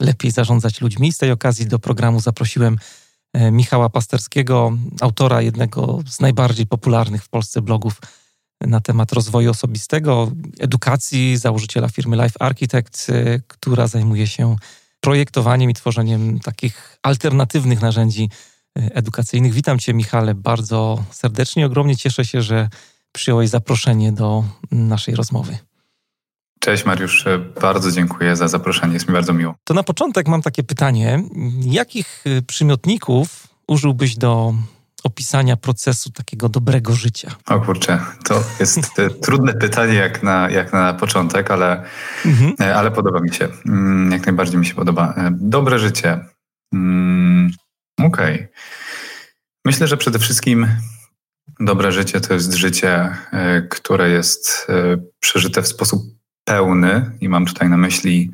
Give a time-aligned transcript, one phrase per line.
[0.00, 1.12] lepiej zarządzać ludźmi.
[1.12, 2.78] Z tej okazji do programu zaprosiłem
[3.32, 8.00] e, Michała Pasterskiego, autora jednego z najbardziej popularnych w Polsce blogów
[8.60, 14.56] na temat rozwoju osobistego, edukacji, założyciela firmy Life Architect, e, która zajmuje się
[15.00, 18.30] projektowaniem i tworzeniem takich alternatywnych narzędzi
[18.78, 19.52] e, edukacyjnych.
[19.52, 21.66] Witam Cię, Michale, bardzo serdecznie.
[21.66, 22.68] Ogromnie cieszę się, że
[23.12, 25.58] przyjąłeś zaproszenie do naszej rozmowy.
[26.60, 27.24] Cześć Mariusz,
[27.60, 29.54] bardzo dziękuję za zaproszenie, jest mi bardzo miło.
[29.64, 31.22] To na początek mam takie pytanie.
[31.60, 34.54] Jakich y, przymiotników użyłbyś do
[35.04, 37.36] opisania procesu takiego dobrego życia?
[37.46, 41.82] O kurczę, to jest y, trudne pytanie jak na, jak na początek, ale,
[42.24, 42.54] mhm.
[42.60, 43.48] E, ale podoba mi się.
[43.66, 45.14] Mm, jak najbardziej mi się podoba.
[45.30, 46.20] Dobre życie.
[46.74, 47.50] Mm,
[47.98, 48.34] okej.
[48.34, 48.48] Okay.
[49.64, 50.68] Myślę, że przede wszystkim
[51.60, 53.16] dobre życie to jest życie,
[53.70, 54.66] które jest
[55.20, 56.15] przeżyte w sposób
[56.46, 58.32] pełny i mam tutaj na myśli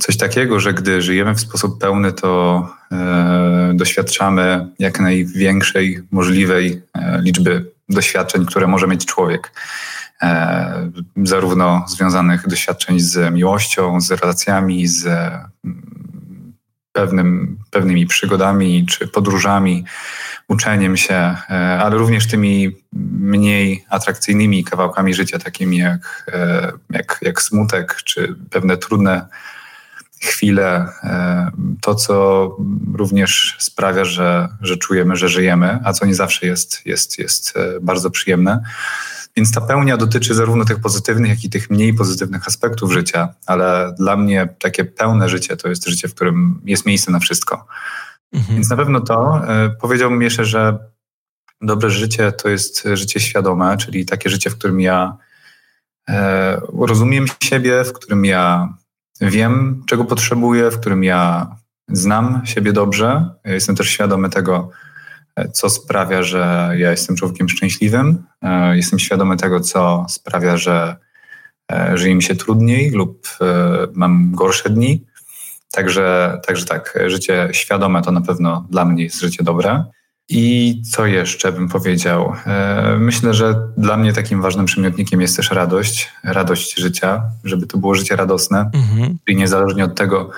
[0.00, 2.62] coś takiego, że gdy żyjemy w sposób pełny, to
[2.92, 9.52] e, doświadczamy jak największej możliwej e, liczby doświadczeń, które może mieć człowiek.
[10.22, 10.90] E,
[11.24, 15.08] zarówno związanych doświadczeń z miłością, z relacjami, z
[16.96, 19.84] pewnym, pewnymi przygodami czy podróżami,
[20.48, 22.76] uczeniem się, e, ale również tymi
[23.20, 29.26] mniej atrakcyjnymi kawałkami życia, takimi jak, e, jak, jak smutek czy pewne trudne
[30.22, 32.56] chwile, e, to co
[32.94, 38.10] również sprawia, że, że czujemy, że żyjemy, a co nie zawsze jest, jest, jest bardzo
[38.10, 38.62] przyjemne.
[39.36, 43.94] Więc ta pełnia dotyczy zarówno tych pozytywnych, jak i tych mniej pozytywnych aspektów życia, ale
[43.98, 47.66] dla mnie takie pełne życie to jest życie, w którym jest miejsce na wszystko.
[48.32, 48.54] Mhm.
[48.54, 49.42] Więc na pewno to.
[49.48, 50.78] E, powiedziałbym jeszcze, że
[51.60, 55.16] dobre życie to jest życie świadome, czyli takie życie, w którym ja
[56.08, 58.74] e, rozumiem siebie, w którym ja
[59.20, 61.46] wiem, czego potrzebuję, w którym ja
[61.88, 63.30] znam siebie dobrze.
[63.44, 64.70] Jestem też świadomy tego,
[65.52, 68.22] co sprawia, że ja jestem człowiekiem szczęśliwym.
[68.42, 70.96] E, jestem świadomy tego, co sprawia, że
[71.72, 73.46] e, żyje mi się trudniej lub e,
[73.94, 75.04] mam gorsze dni.
[75.72, 79.84] Także, także tak, życie świadome to na pewno dla mnie jest życie dobre.
[80.28, 82.32] I co jeszcze bym powiedział?
[82.98, 87.94] Myślę, że dla mnie takim ważnym przymiotnikiem jest też radość, radość życia, żeby to było
[87.94, 88.70] życie radosne.
[88.74, 89.18] Mhm.
[89.26, 90.30] I niezależnie od tego,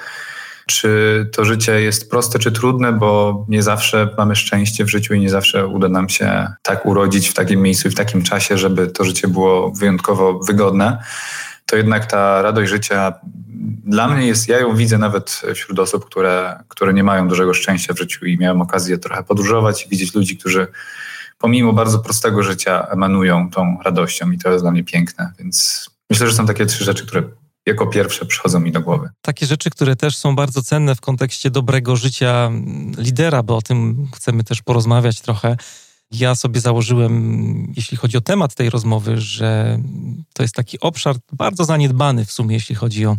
[0.69, 5.21] czy to życie jest proste czy trudne, bo nie zawsze mamy szczęście w życiu i
[5.21, 8.87] nie zawsze uda nam się tak urodzić w takim miejscu i w takim czasie, żeby
[8.87, 11.03] to życie było wyjątkowo wygodne.
[11.67, 13.15] To jednak ta radość życia
[13.85, 17.95] dla mnie jest, ja ją widzę nawet wśród osób, które, które nie mają dużego szczęścia
[17.95, 20.67] w życiu i miałem okazję trochę podróżować i widzieć ludzi, którzy
[21.39, 25.33] pomimo bardzo prostego życia emanują tą radością i to jest dla mnie piękne.
[25.39, 27.23] Więc myślę, że są takie trzy rzeczy, które
[27.69, 29.09] jako pierwsze przychodzą mi do głowy.
[29.23, 32.51] Takie rzeczy, które też są bardzo cenne w kontekście dobrego życia
[32.99, 35.57] lidera, bo o tym chcemy też porozmawiać trochę.
[36.11, 39.79] Ja sobie założyłem, jeśli chodzi o temat tej rozmowy, że
[40.33, 43.17] to jest taki obszar bardzo zaniedbany w sumie, jeśli chodzi o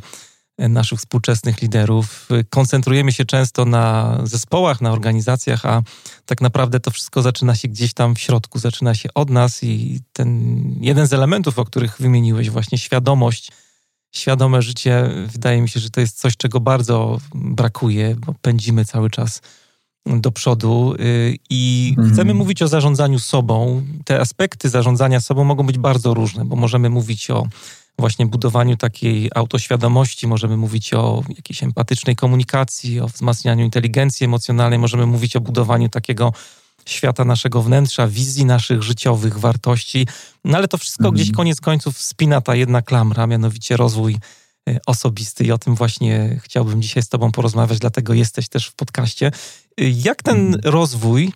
[0.57, 2.29] naszych współczesnych liderów.
[2.49, 5.81] Koncentrujemy się często na zespołach, na organizacjach, a
[6.25, 9.99] tak naprawdę to wszystko zaczyna się gdzieś tam w środku, zaczyna się od nas i
[10.13, 13.51] ten jeden z elementów, o których wymieniłeś, właśnie świadomość
[14.11, 19.09] świadome życie, wydaje mi się, że to jest coś, czego bardzo brakuje, bo pędzimy cały
[19.09, 19.41] czas
[20.05, 22.13] do przodu y, i mm.
[22.13, 23.81] chcemy mówić o zarządzaniu sobą.
[24.05, 27.47] Te aspekty zarządzania sobą mogą być bardzo różne, bo możemy mówić o
[27.99, 35.05] właśnie budowaniu takiej autoświadomości, możemy mówić o jakiejś empatycznej komunikacji, o wzmacnianiu inteligencji emocjonalnej, możemy
[35.05, 36.33] mówić o budowaniu takiego
[36.89, 40.07] świata naszego wnętrza, wizji naszych życiowych wartości.
[40.45, 41.13] No ale to wszystko mm.
[41.13, 44.17] gdzieś koniec końców spina ta jedna klamra, mianowicie rozwój
[44.69, 48.75] e, osobisty i o tym właśnie chciałbym dzisiaj z Tobą porozmawiać, dlatego jesteś też w
[48.75, 49.27] podcaście.
[49.27, 49.31] E,
[49.77, 50.59] jak ten mm.
[50.63, 51.33] rozwój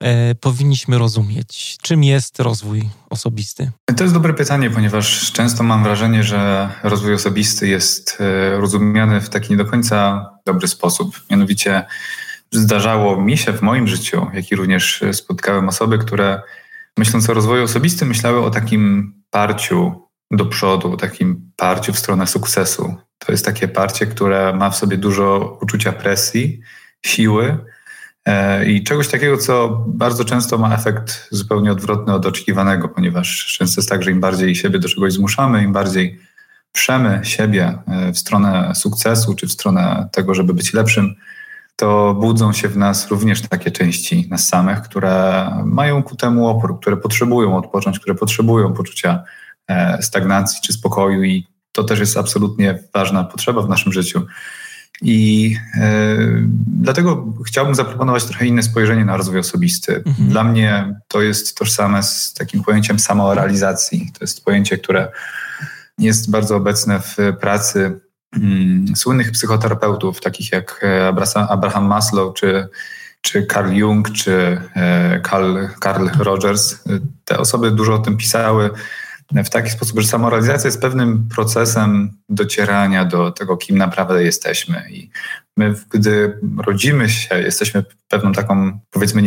[0.00, 1.76] e, powinniśmy rozumieć?
[1.82, 3.70] Czym jest rozwój osobisty?
[3.96, 9.28] To jest dobre pytanie, ponieważ często mam wrażenie, że rozwój osobisty jest e, rozumiany w
[9.28, 11.20] taki nie do końca dobry sposób.
[11.30, 11.86] Mianowicie
[12.54, 16.42] zdarzało mi się w moim życiu, jak i również spotkałem osoby, które
[16.98, 22.94] myśląc o rozwoju osobistym, myślały o takim parciu do przodu, takim parciu w stronę sukcesu.
[23.18, 26.60] To jest takie parcie, które ma w sobie dużo uczucia presji,
[27.06, 27.58] siły
[28.24, 33.80] e, i czegoś takiego, co bardzo często ma efekt zupełnie odwrotny od oczekiwanego, ponieważ często
[33.80, 36.20] jest tak, że im bardziej siebie do czegoś zmuszamy, im bardziej
[36.72, 41.14] przemy siebie e, w stronę sukcesu czy w stronę tego, żeby być lepszym,
[41.76, 46.80] to budzą się w nas również takie części nas samych, które mają ku temu opór,
[46.80, 49.22] które potrzebują odpocząć, które potrzebują poczucia
[49.68, 54.26] e, stagnacji czy spokoju i to też jest absolutnie ważna potrzeba w naszym życiu.
[55.02, 56.16] I e,
[56.66, 59.96] dlatego chciałbym zaproponować trochę inne spojrzenie na rozwój osobisty.
[60.06, 60.28] Mhm.
[60.28, 64.10] Dla mnie to jest tożsame z takim pojęciem samorealizacji.
[64.12, 65.12] To jest pojęcie, które
[65.98, 68.00] jest bardzo obecne w pracy
[68.96, 71.08] słynnych psychoterapeutów, takich jak e,
[71.48, 72.68] Abraham Maslow, czy,
[73.20, 76.84] czy Carl Jung, czy e, Carl, Carl Rogers.
[77.24, 78.70] Te osoby dużo o tym pisały
[79.44, 84.82] w taki sposób, że samorealizacja jest pewnym procesem docierania do tego, kim naprawdę jesteśmy.
[84.90, 85.10] I
[85.56, 89.22] my, gdy rodzimy się, jesteśmy pewną taką, powiedzmy,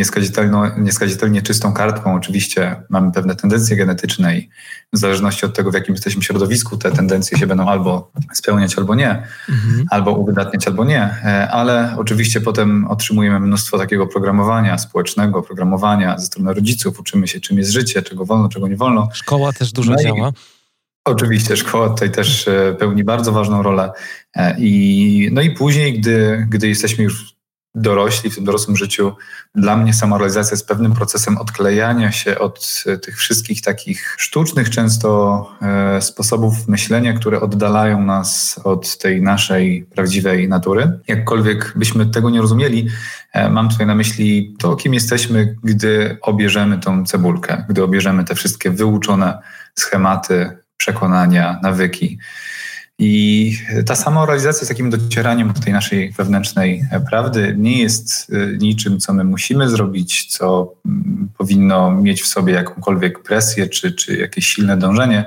[0.78, 2.16] nieskazitelnie czystą kartką.
[2.16, 4.50] Oczywiście mamy pewne tendencje genetyczne i
[4.94, 8.96] w zależności od tego, w jakim jesteśmy środowisku, te tendencje się będą albo spełniać, albo
[8.96, 9.86] nie, mhm.
[9.92, 11.02] albo uwydatniać, albo nie.
[11.02, 17.00] E, ale oczywiście potem otrzymujemy mnóstwo takiego programowania społecznego, programowania ze strony rodziców.
[17.00, 19.10] Uczymy się, czym jest życie, czego wolno, czego nie wolno.
[19.14, 20.32] Szkoła też dużo no działa.
[21.08, 23.92] Oczywiście, szkoła tutaj też e, pełni bardzo ważną rolę.
[24.36, 27.38] E, I, no i później, gdy, gdy jesteśmy już
[27.76, 29.16] dorośli w tym dorosłym życiu,
[29.56, 35.52] dla mnie samorealizacja jest pewnym procesem odklejania się od e, tych wszystkich takich sztucznych często
[36.00, 41.00] sposobów myślenia, które oddalają nas od tej naszej prawdziwej natury.
[41.08, 42.88] Jakkolwiek byśmy tego nie rozumieli,
[43.50, 48.72] mam tutaj na myśli to, kim jesteśmy, gdy obierzemy tą cebulkę, gdy obierzemy te wszystkie
[48.72, 49.40] wyuczone
[49.76, 52.18] schematy, przekonania, nawyki.
[53.00, 53.54] I
[53.86, 59.14] ta samorealizacja z takim docieraniem do tej naszej wewnętrznej prawdy nie jest y, niczym, co
[59.14, 64.78] my musimy zrobić, co mm, powinno mieć w sobie jakąkolwiek presję czy, czy jakieś silne
[64.78, 65.26] dążenie,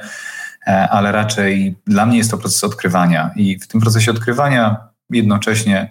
[0.67, 3.31] e, ale raczej dla mnie jest to proces odkrywania.
[3.37, 4.77] I w tym procesie odkrywania
[5.11, 5.91] jednocześnie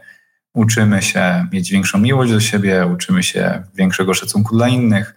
[0.53, 5.15] uczymy się mieć większą miłość do siebie, uczymy się większego szacunku dla innych,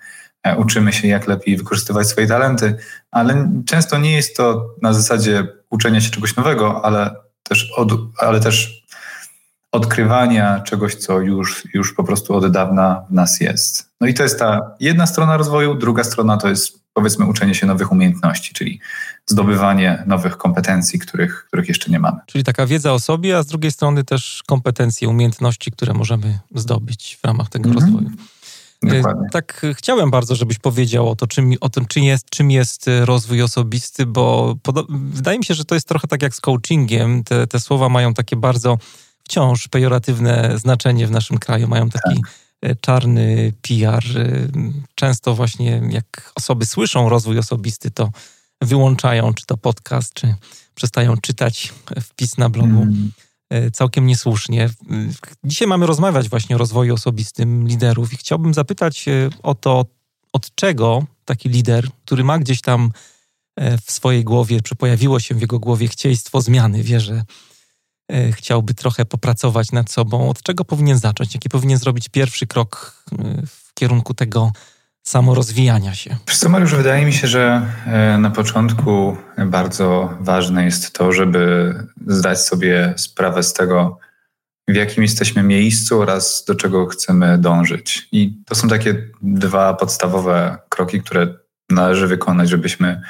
[0.58, 2.76] uczymy się, jak lepiej wykorzystywać swoje talenty,
[3.10, 8.40] ale często nie jest to na zasadzie uczenia się czegoś nowego, ale też, od, ale
[8.40, 8.82] też
[9.72, 13.90] odkrywania czegoś, co już, już po prostu od dawna w nas jest.
[14.00, 17.66] No i to jest ta jedna strona rozwoju, druga strona to jest powiedzmy uczenie się
[17.66, 18.80] nowych umiejętności, czyli
[19.26, 22.18] zdobywanie nowych kompetencji, których, których jeszcze nie mamy.
[22.26, 27.18] Czyli taka wiedza o sobie, a z drugiej strony też kompetencje, umiejętności, które możemy zdobyć
[27.22, 27.84] w ramach tego mhm.
[27.84, 28.10] rozwoju.
[28.82, 29.28] Dokładnie.
[29.32, 33.04] Tak chciałem bardzo, żebyś powiedział o, to, czym, o tym, czym jest, czym jest e,
[33.04, 34.54] rozwój osobisty, bo
[34.88, 37.24] wydaje mi się, że to jest trochę tak jak z coachingiem.
[37.24, 38.78] Te, te słowa mają takie bardzo
[39.24, 42.32] wciąż pejoratywne znaczenie w naszym kraju, mają taki tak.
[42.62, 44.04] E, czarny PR.
[44.16, 44.48] E,
[44.94, 48.10] często właśnie jak osoby słyszą rozwój osobisty, to
[48.60, 50.34] wyłączają czy to podcast, czy
[50.74, 52.82] przestają czytać wpis na blogu.
[52.82, 53.12] Mm.
[53.52, 54.70] E, całkiem niesłusznie.
[55.44, 59.86] Dzisiaj mamy rozmawiać właśnie o rozwoju osobistym liderów i chciałbym zapytać e, o to,
[60.32, 62.92] od czego taki lider, który ma gdzieś tam
[63.56, 67.24] e, w swojej głowie, czy pojawiło się w jego głowie chcieństwo zmiany, wie, że
[68.32, 71.34] chciałby trochę popracować nad sobą, od czego powinien zacząć?
[71.34, 73.04] Jaki powinien zrobić pierwszy krok
[73.46, 74.52] w kierunku tego
[75.02, 76.16] samorozwijania się?
[76.28, 79.16] Wiesz Mariusz, wydaje mi się, że e, na początku
[79.46, 81.74] bardzo ważne jest to, żeby
[82.06, 83.98] zdać sobie sprawę z tego,
[84.68, 88.08] w jakim jesteśmy miejscu oraz do czego chcemy dążyć.
[88.12, 91.26] I to są takie dwa podstawowe kroki, które
[91.70, 93.02] należy wykonać, żebyśmy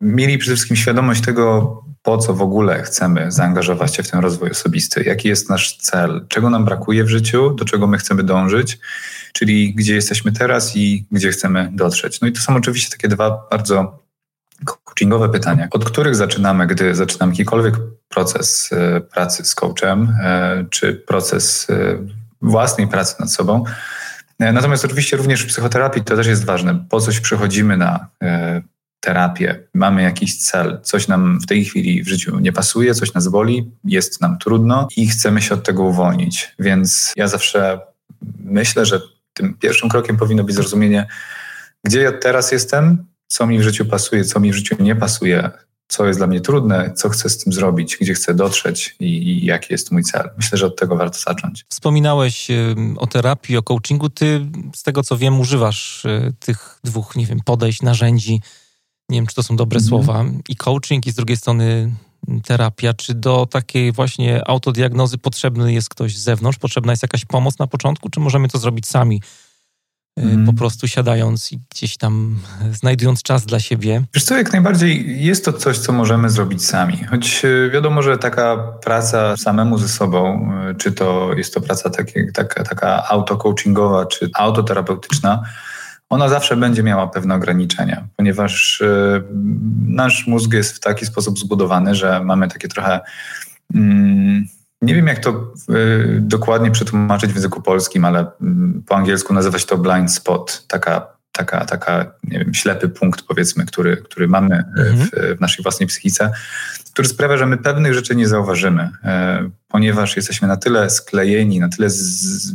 [0.00, 4.50] mieli przede wszystkim świadomość tego, po co w ogóle chcemy zaangażować się w ten rozwój
[4.50, 8.78] osobisty, jaki jest nasz cel, czego nam brakuje w życiu, do czego my chcemy dążyć,
[9.32, 12.20] czyli gdzie jesteśmy teraz i gdzie chcemy dotrzeć.
[12.20, 13.98] No i to są oczywiście takie dwa bardzo
[14.64, 17.74] coachingowe pytania, od których zaczynamy, gdy zaczynamy jakikolwiek
[18.08, 21.98] proces e, pracy z coachem, e, czy proces e,
[22.42, 23.64] własnej pracy nad sobą.
[24.38, 26.84] Natomiast oczywiście również w psychoterapii to też jest ważne.
[26.90, 28.06] Po coś przychodzimy na
[29.00, 33.28] terapię, mamy jakiś cel, coś nam w tej chwili w życiu nie pasuje, coś nas
[33.28, 36.54] boli, jest nam trudno i chcemy się od tego uwolnić.
[36.58, 37.80] Więc ja zawsze
[38.44, 39.00] myślę, że
[39.32, 41.06] tym pierwszym krokiem powinno być zrozumienie,
[41.84, 45.50] gdzie ja teraz jestem, co mi w życiu pasuje, co mi w życiu nie pasuje,
[45.88, 49.44] co jest dla mnie trudne, co chcę z tym zrobić, gdzie chcę dotrzeć i, i
[49.44, 50.30] jaki jest mój cel.
[50.36, 51.64] Myślę, że od tego warto zacząć.
[51.68, 52.48] Wspominałeś
[52.96, 54.10] o terapii, o coachingu.
[54.10, 58.40] Ty, z tego co wiem, używasz y, tych dwóch, nie wiem, podejść, narzędzi
[59.10, 59.88] nie wiem, czy to są dobre mm.
[59.88, 61.90] słowa, i coaching, i z drugiej strony
[62.44, 62.94] terapia?
[62.94, 66.58] Czy do takiej właśnie autodiagnozy potrzebny jest ktoś z zewnątrz?
[66.58, 69.22] Potrzebna jest jakaś pomoc na początku, czy możemy to zrobić sami?
[70.16, 70.46] Mm.
[70.46, 72.38] Po prostu siadając i gdzieś tam
[72.80, 74.02] znajdując czas dla siebie.
[74.14, 77.04] Wiesz co, jak najbardziej jest to coś, co możemy zrobić sami.
[77.04, 81.90] Choć e, wiadomo, że taka praca samemu ze sobą, e, czy to jest to praca
[81.90, 85.42] takie, taka, taka auto-coachingowa, czy autoterapeutyczna,
[86.10, 89.22] ona zawsze będzie miała pewne ograniczenia, ponieważ y,
[89.86, 93.00] nasz mózg jest w taki sposób zbudowany, że mamy takie trochę.
[93.74, 94.46] Mm,
[94.82, 99.58] nie wiem, jak to y, dokładnie przetłumaczyć w języku polskim, ale mm, po angielsku nazywa
[99.58, 104.64] się to blind spot, taka, taka, taka nie wiem, ślepy punkt, powiedzmy, który, który mamy
[104.76, 104.96] mhm.
[104.96, 106.32] w, w naszej własnej psychice,
[106.92, 111.68] który sprawia, że my pewnych rzeczy nie zauważymy, e, ponieważ jesteśmy na tyle sklejeni, na
[111.68, 111.96] tyle z,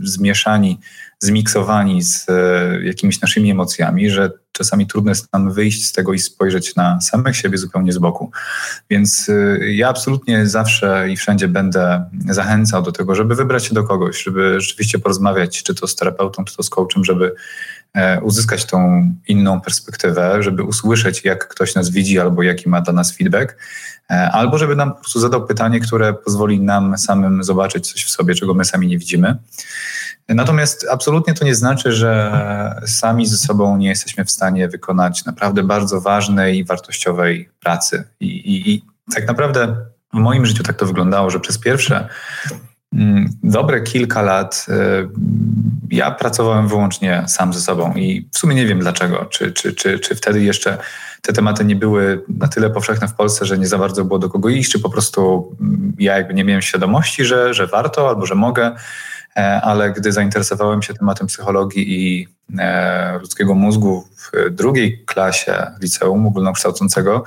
[0.10, 0.80] zmieszani
[1.20, 6.20] zmiksowani z e, jakimiś naszymi emocjami, że czasami trudno jest nam wyjść z tego i
[6.20, 8.32] spojrzeć na samych siebie zupełnie z boku.
[8.90, 13.84] Więc e, ja absolutnie zawsze i wszędzie będę zachęcał do tego, żeby wybrać się do
[13.84, 17.36] kogoś, żeby rzeczywiście porozmawiać, czy to z terapeutą, czy to z coachem, żeby
[17.94, 22.94] e, uzyskać tą inną perspektywę, żeby usłyszeć, jak ktoś nas widzi albo jaki ma dla
[22.94, 23.58] nas feedback,
[24.32, 28.36] albo żeby nam po prostu zadał pytanie, które pozwoli nam samym zobaczyć coś w sobie,
[28.36, 29.36] czego my sami nie widzimy.
[30.30, 35.64] Natomiast absolutnie to nie znaczy, że sami ze sobą nie jesteśmy w stanie wykonać naprawdę
[35.64, 38.04] bardzo ważnej i wartościowej pracy.
[38.20, 39.76] I, i, i tak naprawdę
[40.14, 42.08] w moim życiu tak to wyglądało, że przez pierwsze
[42.94, 44.74] mm, dobre kilka lat y,
[45.92, 49.26] ja pracowałem wyłącznie sam ze sobą i w sumie nie wiem dlaczego.
[49.26, 50.78] Czy, czy, czy, czy wtedy jeszcze
[51.22, 54.30] te tematy nie były na tyle powszechne w Polsce, że nie za bardzo było do
[54.30, 58.26] kogo iść, czy po prostu mm, ja jakby nie miałem świadomości, że, że warto albo
[58.26, 58.76] że mogę.
[59.38, 62.28] E, ale gdy zainteresowałem się tematem psychologii i
[62.60, 67.24] e, ludzkiego mózgu w drugiej klasie liceum ogólnokształcącego,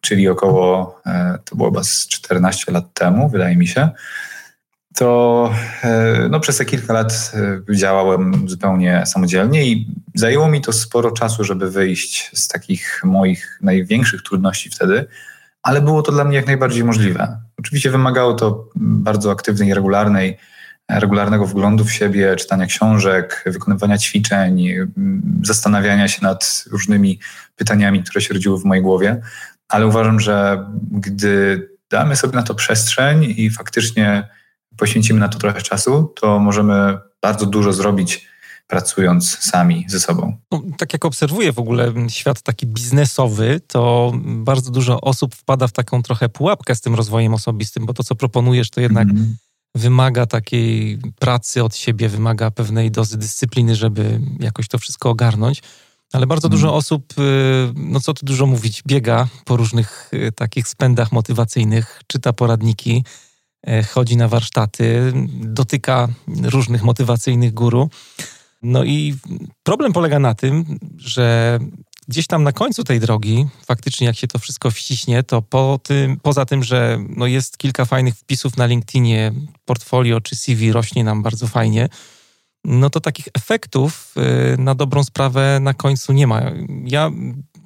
[0.00, 3.90] czyli około, e, to było chyba z 14 lat temu, wydaje mi się,
[4.94, 5.52] to
[6.30, 7.32] no, przez te kilka lat
[7.74, 14.22] działałem zupełnie samodzielnie i zajęło mi to sporo czasu, żeby wyjść z takich moich największych
[14.22, 15.06] trudności wtedy,
[15.62, 17.40] ale było to dla mnie jak najbardziej możliwe.
[17.58, 20.38] Oczywiście wymagało to bardzo aktywnej regularnej
[20.90, 24.68] regularnego wglądu w siebie, czytania książek, wykonywania ćwiczeń,
[25.42, 27.20] zastanawiania się nad różnymi
[27.56, 29.20] pytaniami, które się rodziły w mojej głowie.
[29.68, 34.28] Ale uważam, że gdy damy sobie na to przestrzeń i faktycznie
[34.76, 38.26] poświęcimy na to trochę czasu, to możemy bardzo dużo zrobić
[38.66, 40.36] pracując sami ze sobą.
[40.52, 45.72] No, tak jak obserwuję w ogóle świat taki biznesowy, to bardzo dużo osób wpada w
[45.72, 49.36] taką trochę pułapkę z tym rozwojem osobistym, bo to, co proponujesz, to jednak mm
[49.74, 55.62] wymaga takiej pracy od siebie, wymaga pewnej dozy dyscypliny, żeby jakoś to wszystko ogarnąć.
[56.12, 56.78] Ale bardzo dużo mhm.
[56.78, 62.32] osób, y, no co tu dużo mówić, biega po różnych y, takich spędach motywacyjnych, czyta
[62.32, 63.04] poradniki,
[63.68, 66.08] y, chodzi na warsztaty, dotyka
[66.42, 67.90] różnych motywacyjnych guru.
[68.62, 69.14] No i
[69.62, 71.58] problem polega na tym, że
[72.08, 76.20] gdzieś tam na końcu tej drogi, faktycznie jak się to wszystko wciśnie, to po tym,
[76.22, 79.32] poza tym, że no jest kilka fajnych wpisów na LinkedInie,
[79.64, 81.88] portfolio czy CV rośnie nam bardzo fajnie,
[82.64, 84.14] no to takich efektów
[84.54, 86.42] y, na dobrą sprawę na końcu nie ma.
[86.84, 87.10] Ja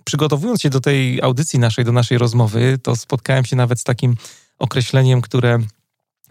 [0.05, 4.15] przygotowując się do tej audycji naszej, do naszej rozmowy, to spotkałem się nawet z takim
[4.59, 5.59] określeniem, które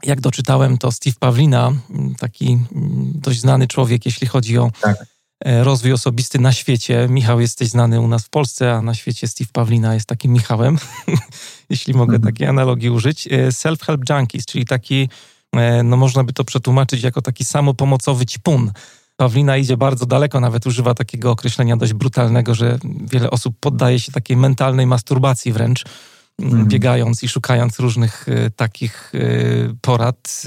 [0.04, 1.72] jak doczytałem, to Steve Pawlina,
[2.18, 2.60] taki
[3.14, 7.08] dość znany człowiek, jeśli chodzi o tak rozwój osobisty na świecie.
[7.10, 10.78] Michał, jesteś znany u nas w Polsce, a na świecie Steve Pawlina jest takim Michałem,
[11.70, 12.34] jeśli mogę mhm.
[12.34, 13.28] takiej analogii użyć.
[13.28, 15.10] E, self-help junkies, czyli taki,
[15.56, 18.72] e, no można by to przetłumaczyć jako taki samopomocowy ćpun.
[19.16, 22.80] Pawlina idzie bardzo daleko, nawet używa takiego określenia dość brutalnego, że
[23.12, 25.84] wiele osób poddaje się takiej mentalnej masturbacji wręcz,
[26.40, 26.68] mhm.
[26.68, 29.14] biegając i szukając różnych takich
[29.82, 30.44] porad,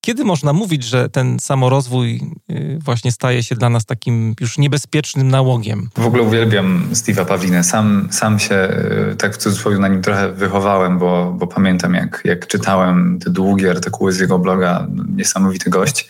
[0.00, 5.28] kiedy można mówić, że ten samorozwój y, właśnie staje się dla nas takim już niebezpiecznym
[5.28, 5.88] nałogiem?
[5.98, 7.64] W ogóle uwielbiam Steve'a Pawlinę.
[7.64, 8.68] Sam, sam się
[9.12, 13.30] y, tak w cudzysłowie na nim trochę wychowałem, bo, bo pamiętam jak, jak czytałem te
[13.30, 14.86] długie artykuły z jego bloga.
[15.16, 16.08] Niesamowity gość.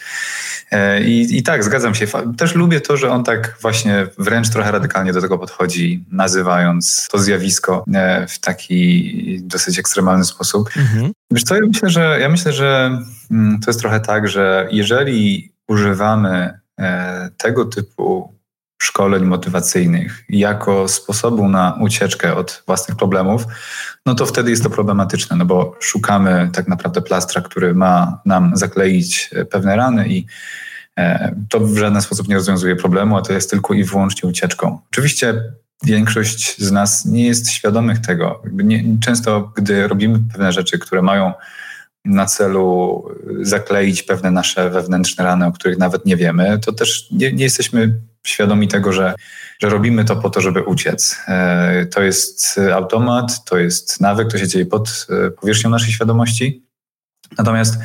[0.71, 2.07] E, I, I tak, zgadzam się.
[2.37, 7.19] Też lubię to, że on tak właśnie wręcz trochę radykalnie do tego podchodzi, nazywając to
[7.19, 10.71] zjawisko e, w taki dosyć ekstremalny sposób.
[10.77, 11.13] Mhm.
[11.31, 12.99] Wiesz co, ja myślę, że, ja myślę, że
[13.31, 18.40] mm, to jest trochę tak, że jeżeli używamy e, tego typu
[18.83, 23.45] szkoleń motywacyjnych jako sposobu na ucieczkę od własnych problemów,
[24.07, 28.53] no to wtedy jest to problematyczne, no bo szukamy tak naprawdę plastra, który ma nam
[28.55, 30.27] zakleić pewne rany i
[30.97, 34.79] e, to w żaden sposób nie rozwiązuje problemu, a to jest tylko i wyłącznie ucieczką.
[34.93, 35.43] Oczywiście
[35.85, 38.43] większość z nas nie jest świadomych tego.
[38.53, 41.33] Nie, często, gdy robimy pewne rzeczy, które mają
[42.05, 43.05] na celu
[43.41, 48.01] zakleić pewne nasze wewnętrzne rany, o których nawet nie wiemy, to też nie, nie jesteśmy
[48.27, 49.15] świadomi tego, że,
[49.63, 51.19] że robimy to po to, żeby uciec.
[51.29, 56.67] E, to jest automat, to jest nawyk, to się dzieje pod e, powierzchnią naszej świadomości.
[57.39, 57.79] Natomiast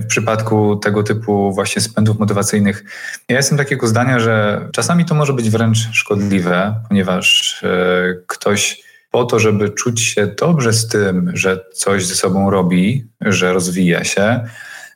[0.00, 2.84] w przypadku tego typu właśnie spędów motywacyjnych,
[3.28, 7.60] ja jestem takiego zdania, że czasami to może być wręcz szkodliwe, ponieważ
[8.26, 13.52] ktoś po to, żeby czuć się dobrze z tym, że coś ze sobą robi, że
[13.52, 14.40] rozwija się,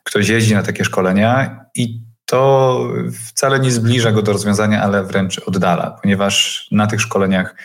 [0.03, 2.79] ktoś jeździ na takie szkolenia i to
[3.27, 7.55] wcale nie zbliża go do rozwiązania, ale wręcz oddala, ponieważ na tych szkoleniach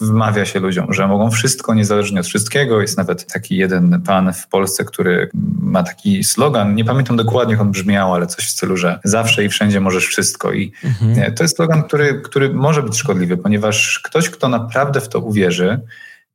[0.00, 2.80] wmawia się ludziom, że mogą wszystko niezależnie od wszystkiego.
[2.80, 5.30] Jest nawet taki jeden pan w Polsce, który
[5.60, 9.44] ma taki slogan, nie pamiętam dokładnie jak on brzmiał, ale coś w stylu, że zawsze
[9.44, 10.52] i wszędzie możesz wszystko.
[10.52, 11.18] I mhm.
[11.18, 15.20] E, to jest slogan, który, który może być szkodliwy, ponieważ ktoś, kto naprawdę w to
[15.20, 15.80] uwierzy,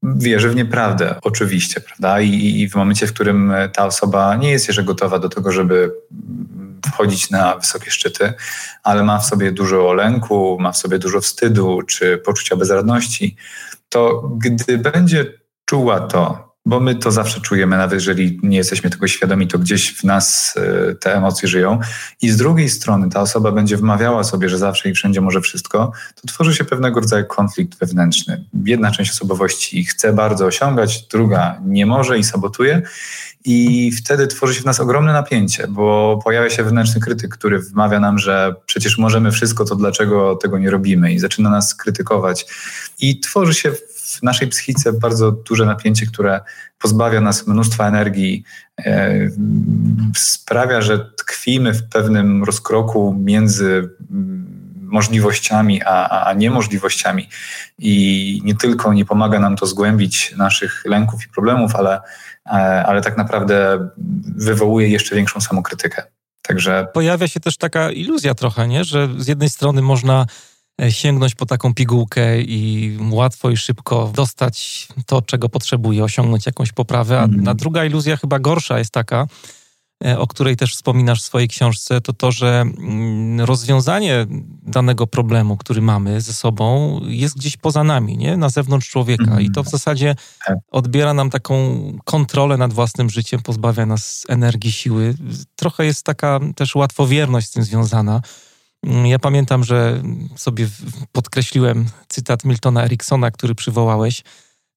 [0.03, 2.21] wierzy w nieprawdę, oczywiście, prawda?
[2.21, 5.91] I, I, w momencie, w którym ta osoba nie jest jeszcze gotowa do tego, żeby
[6.85, 8.33] wchodzić na wysokie szczyty,
[8.83, 13.35] ale ma w sobie dużo lęku, ma w sobie dużo wstydu czy poczucia bezradności,
[13.89, 15.25] to gdy będzie
[15.65, 19.97] czuła to, bo my to zawsze czujemy, nawet jeżeli nie jesteśmy tego świadomi, to gdzieś
[19.97, 21.79] w nas e, te emocje żyją.
[22.21, 25.91] I z drugiej strony ta osoba będzie wmawiała sobie, że zawsze i wszędzie może wszystko,
[26.15, 28.43] to tworzy się pewnego rodzaju konflikt wewnętrzny.
[28.65, 32.81] Jedna część osobowości chce bardzo osiągać, druga nie może i sabotuje.
[33.45, 37.99] I wtedy tworzy się w nas ogromne napięcie, bo pojawia się wewnętrzny krytyk, który wmawia
[37.99, 42.45] nam, że przecież możemy wszystko, to dlaczego tego nie robimy, i zaczyna nas krytykować.
[42.99, 43.71] I tworzy się
[44.07, 46.41] w naszej psychice bardzo duże napięcie, które
[46.79, 48.43] pozbawia nas mnóstwa energii,
[48.79, 49.29] e,
[50.15, 53.89] sprawia, że tkwimy w pewnym rozkroku między
[54.81, 57.29] możliwościami a, a niemożliwościami.
[57.79, 61.99] I nie tylko nie pomaga nam to zgłębić naszych lęków i problemów, ale
[62.47, 63.87] E, ale tak naprawdę
[64.35, 66.03] wywołuje jeszcze większą samokrytykę.
[66.41, 66.87] Także...
[66.93, 68.83] Pojawia się też taka iluzja trochę, nie?
[68.83, 70.25] że z jednej strony można
[70.89, 77.19] sięgnąć po taką pigułkę i łatwo i szybko dostać to, czego potrzebuje, osiągnąć jakąś poprawę,
[77.19, 77.47] a, mm.
[77.47, 79.27] a druga iluzja chyba gorsza jest taka,
[80.05, 84.25] E, o której też wspominasz w swojej książce, to to, że mm, rozwiązanie
[84.63, 88.37] danego problemu, który mamy ze sobą, jest gdzieś poza nami, nie?
[88.37, 89.39] na zewnątrz człowieka.
[89.39, 90.15] I to w zasadzie
[90.47, 90.57] tak.
[90.71, 95.15] odbiera nam taką kontrolę nad własnym życiem, pozbawia nas energii, siły.
[95.55, 98.21] Trochę jest taka też łatwowierność z tym związana.
[98.83, 100.03] Mm, ja pamiętam, że
[100.35, 100.67] sobie
[101.11, 104.23] podkreśliłem cytat Miltona Eriksona, który przywołałeś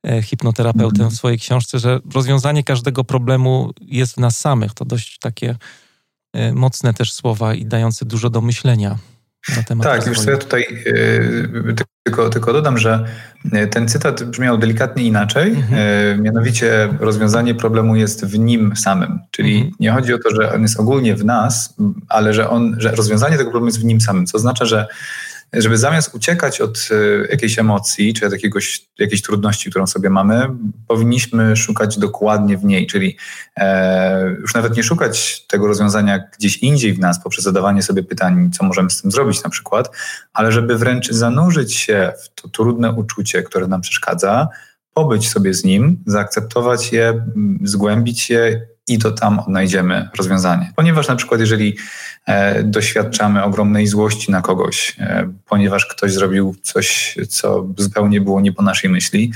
[0.07, 1.17] E, hipnoterapeutę w mhm.
[1.17, 4.75] swojej książce, że rozwiązanie każdego problemu jest w nas samych.
[4.75, 5.57] To dość takie
[6.33, 8.99] e, mocne też słowa i dające dużo do myślenia
[9.57, 13.05] na temat Tak, już ja tutaj yy, tylko, tylko dodam, że
[13.71, 15.51] ten cytat brzmiał delikatnie inaczej.
[15.51, 15.81] Mhm.
[16.19, 19.19] Yy, mianowicie rozwiązanie problemu jest w nim samym.
[19.31, 19.75] Czyli mhm.
[19.81, 21.75] nie chodzi o to, że on jest ogólnie w nas,
[22.09, 24.27] ale że, on, że rozwiązanie tego problemu jest w nim samym.
[24.27, 24.87] Co oznacza, że
[25.53, 30.49] żeby zamiast uciekać od e, jakiejś emocji czy od jakiegoś, jakiejś trudności, którą sobie mamy,
[30.89, 33.17] powinniśmy szukać dokładnie w niej, czyli
[33.57, 38.51] e, już nawet nie szukać tego rozwiązania gdzieś indziej w nas poprzez zadawanie sobie pytań,
[38.53, 39.97] co możemy z tym zrobić na przykład,
[40.33, 44.49] ale żeby wręcz zanurzyć się w to trudne uczucie, które nam przeszkadza,
[44.95, 47.25] pobyć sobie z nim, zaakceptować je,
[47.63, 50.73] zgłębić je i to tam odnajdziemy rozwiązanie.
[50.77, 51.77] Ponieważ na przykład jeżeli
[52.27, 58.53] e, doświadczamy ogromnej złości na kogoś, e, ponieważ ktoś zrobił coś, co zupełnie było nie
[58.53, 59.33] po naszej myśli,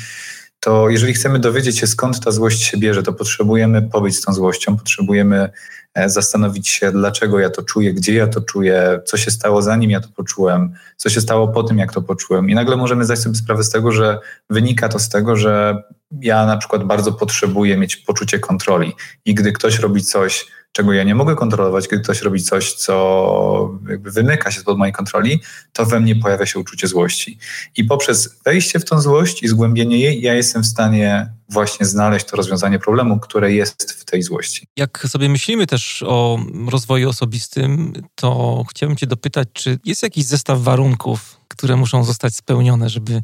[0.64, 4.32] to jeżeli chcemy dowiedzieć się, skąd ta złość się bierze, to potrzebujemy pobyć z tą
[4.32, 5.50] złością, potrzebujemy
[5.94, 9.90] e, zastanowić się, dlaczego ja to czuję, gdzie ja to czuję, co się stało zanim
[9.90, 12.50] ja to poczułem, co się stało po tym, jak to poczułem.
[12.50, 14.18] I nagle możemy zdać sobie sprawę z tego, że
[14.50, 15.82] wynika to z tego, że
[16.20, 18.92] ja na przykład bardzo potrzebuję mieć poczucie kontroli.
[19.24, 23.78] I gdy ktoś robi coś, czego ja nie mogę kontrolować, kiedy ktoś robi coś, co
[23.88, 25.40] jakby wymyka się spod mojej kontroli,
[25.72, 27.38] to we mnie pojawia się uczucie złości.
[27.76, 32.26] I poprzez wejście w tą złość i zgłębienie jej, ja jestem w stanie właśnie znaleźć
[32.26, 34.66] to rozwiązanie problemu, które jest w tej złości.
[34.76, 36.38] Jak sobie myślimy też o
[36.70, 42.88] rozwoju osobistym, to chciałbym Cię dopytać, czy jest jakiś zestaw warunków, które muszą zostać spełnione,
[42.88, 43.22] żeby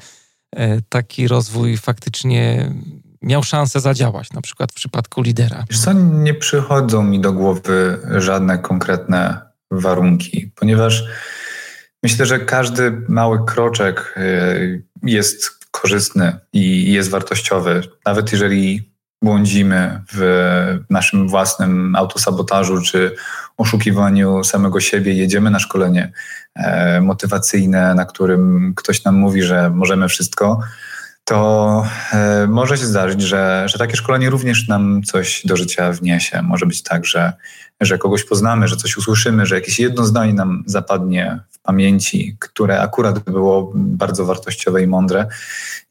[0.57, 2.73] e, taki rozwój faktycznie
[3.23, 5.65] miał szansę zadziałać, na przykład w przypadku lidera?
[5.85, 11.05] Co, nie przychodzą mi do głowy żadne konkretne warunki, ponieważ
[12.03, 17.83] myślę, że każdy mały kroczek y, jest korzystny i jest wartościowy.
[18.07, 18.91] Nawet jeżeli
[19.23, 23.15] błądzimy w naszym własnym autosabotażu czy
[23.57, 26.13] oszukiwaniu samego siebie, jedziemy na szkolenie
[26.55, 30.61] e, motywacyjne, na którym ktoś nam mówi, że możemy wszystko,
[31.25, 36.43] to e, może się zdarzyć, że, że takie szkolenie również nam coś do życia wniesie.
[36.43, 37.33] Może być tak, że,
[37.81, 42.81] że kogoś poznamy, że coś usłyszymy, że jakieś jedno zdanie nam zapadnie w pamięci, które
[42.81, 45.27] akurat było bardzo wartościowe i mądre.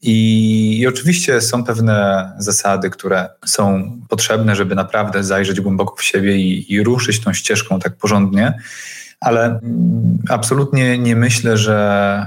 [0.02, 6.38] I, I, oczywiście są pewne zasady, które są potrzebne, żeby naprawdę zajrzeć głęboko w siebie
[6.38, 8.54] i, i ruszyć tą ścieżką tak porządnie
[9.19, 9.60] ale
[10.29, 11.75] absolutnie nie myślę, że,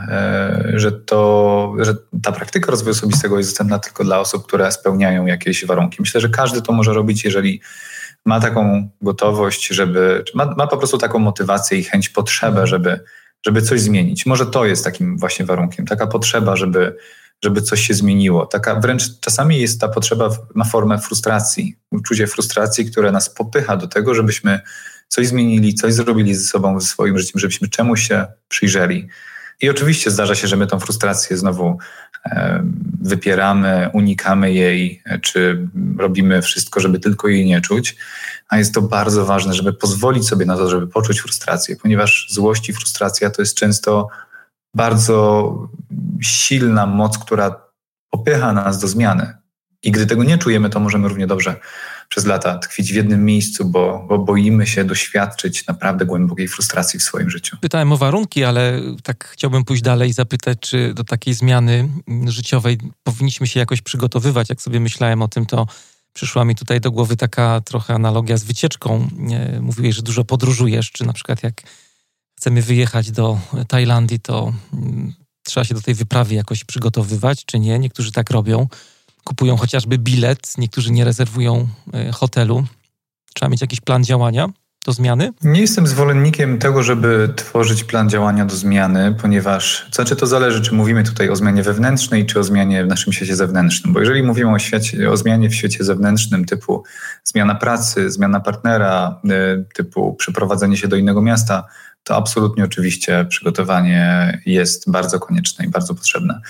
[0.09, 5.26] e, że, to, że ta praktyka rozwoju osobistego jest dostępna tylko dla osób, które spełniają
[5.26, 5.96] jakieś warunki.
[6.00, 7.61] Myślę, że każdy to może robić, jeżeli
[8.24, 13.00] ma taką gotowość, żeby, ma, ma po prostu taką motywację i chęć, potrzebę, żeby,
[13.46, 14.26] żeby coś zmienić.
[14.26, 16.96] Może to jest takim właśnie warunkiem, taka potrzeba, żeby,
[17.44, 18.46] żeby coś się zmieniło.
[18.46, 23.87] Taka wręcz czasami jest ta potrzeba, ma formę frustracji, uczucie frustracji, które nas popycha do
[23.87, 24.61] tego, żebyśmy
[25.12, 29.09] coś zmienili, coś zrobili ze sobą, ze swoim życiem, żebyśmy czemuś się przyjrzeli.
[29.61, 31.79] I oczywiście zdarza się, że my tą frustrację znowu
[32.27, 32.62] e,
[33.01, 37.96] wypieramy, unikamy jej, czy robimy wszystko, żeby tylko jej nie czuć.
[38.48, 42.68] A jest to bardzo ważne, żeby pozwolić sobie na to, żeby poczuć frustrację, ponieważ złość
[42.68, 44.09] i frustracja to jest często
[44.75, 45.68] bardzo
[46.22, 47.62] silna moc, która
[48.11, 49.35] popycha nas do zmiany.
[49.83, 51.57] I gdy tego nie czujemy, to możemy równie dobrze
[52.12, 57.03] przez lata tkwić w jednym miejscu, bo, bo boimy się doświadczyć naprawdę głębokiej frustracji w
[57.03, 57.57] swoim życiu.
[57.61, 61.88] Pytałem o warunki, ale tak chciałbym pójść dalej i zapytać, czy do takiej zmiany
[62.27, 64.48] życiowej powinniśmy się jakoś przygotowywać.
[64.48, 65.66] Jak sobie myślałem o tym, to
[66.12, 69.09] przyszła mi tutaj do głowy taka trochę analogia z wycieczką.
[69.61, 71.62] Mówiłeś, że dużo podróżujesz, czy na przykład jak
[72.38, 77.79] chcemy wyjechać do Tajlandii, to mm, trzeba się do tej wyprawy jakoś przygotowywać, czy nie?
[77.79, 78.68] Niektórzy tak robią
[79.25, 82.65] kupują chociażby bilet, niektórzy nie rezerwują e, hotelu.
[83.35, 84.49] Trzeba mieć jakiś plan działania
[84.87, 85.33] do zmiany?
[85.43, 90.63] Nie jestem zwolennikiem tego, żeby tworzyć plan działania do zmiany, ponieważ, to znaczy to zależy,
[90.63, 93.93] czy mówimy tutaj o zmianie wewnętrznej, czy o zmianie w naszym świecie zewnętrznym.
[93.93, 96.83] Bo jeżeli mówimy o, świecie, o zmianie w świecie zewnętrznym, typu
[97.25, 101.65] zmiana pracy, zmiana partnera, e, typu przeprowadzenie się do innego miasta,
[102.05, 106.41] to absolutnie oczywiście przygotowanie jest bardzo konieczne i bardzo potrzebne.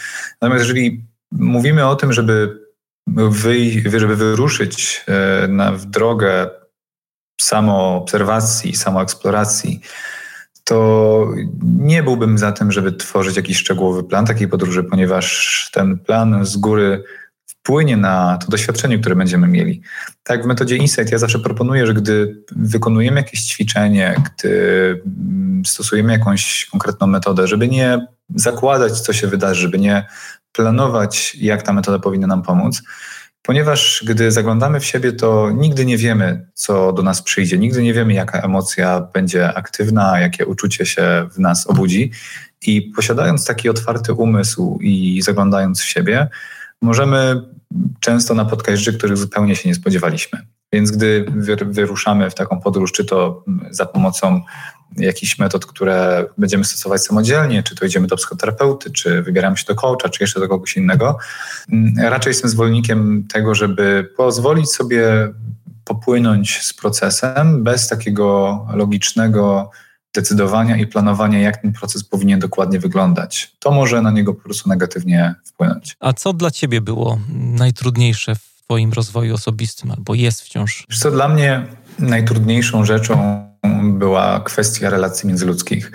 [0.41, 2.62] Natomiast jeżeli mówimy o tym, żeby,
[3.31, 6.51] wyjść, żeby wyruszyć e, na, w drogę
[7.41, 9.81] samoobserwacji, samoeksploracji,
[10.65, 11.29] to
[11.62, 16.57] nie byłbym za tym, żeby tworzyć jakiś szczegółowy plan takiej podróży, ponieważ ten plan z
[16.57, 17.05] góry
[17.47, 19.83] wpłynie na to doświadczenie, które będziemy mieli.
[20.23, 25.03] Tak w metodzie Insight ja zawsze proponuję, że gdy wykonujemy jakieś ćwiczenie, gdy
[25.67, 30.07] stosujemy jakąś konkretną metodę, żeby nie zakładać, co się wydarzy, żeby nie
[30.53, 32.83] planować, jak ta metoda powinna nam pomóc,
[33.43, 37.95] ponieważ gdy zaglądamy w siebie, to nigdy nie wiemy, co do nas przyjdzie, nigdy nie
[37.95, 42.11] wiemy, jaka emocja będzie aktywna, jakie uczucie się w nas obudzi.
[42.67, 46.29] I posiadając taki otwarty umysł i zaglądając w siebie,
[46.83, 47.43] możemy
[48.01, 50.47] często napotkać rzeczy, których zupełnie się nie spodziewaliśmy.
[50.73, 51.27] Więc gdy
[51.67, 54.41] wyruszamy w taką podróż, czy to za pomocą
[54.96, 59.74] jakichś metod, które będziemy stosować samodzielnie, czy to idziemy do psychoterapeuty, czy wybieramy się do
[59.74, 61.18] coacha, czy jeszcze do kogoś innego.
[61.72, 65.28] Mm, raczej jestem zwolennikiem tego, żeby pozwolić sobie
[65.85, 69.70] popłynąć z procesem bez takiego logicznego
[70.14, 73.52] decydowania i planowania, jak ten proces powinien dokładnie wyglądać.
[73.59, 75.96] To może na niego po prostu negatywnie wpłynąć.
[76.00, 80.87] A co dla Ciebie było najtrudniejsze w Twoim rozwoju osobistym, albo jest wciąż?
[80.90, 81.66] Wiesz co, dla mnie
[81.98, 83.46] najtrudniejszą rzeczą
[83.83, 85.92] była kwestia relacji międzyludzkich.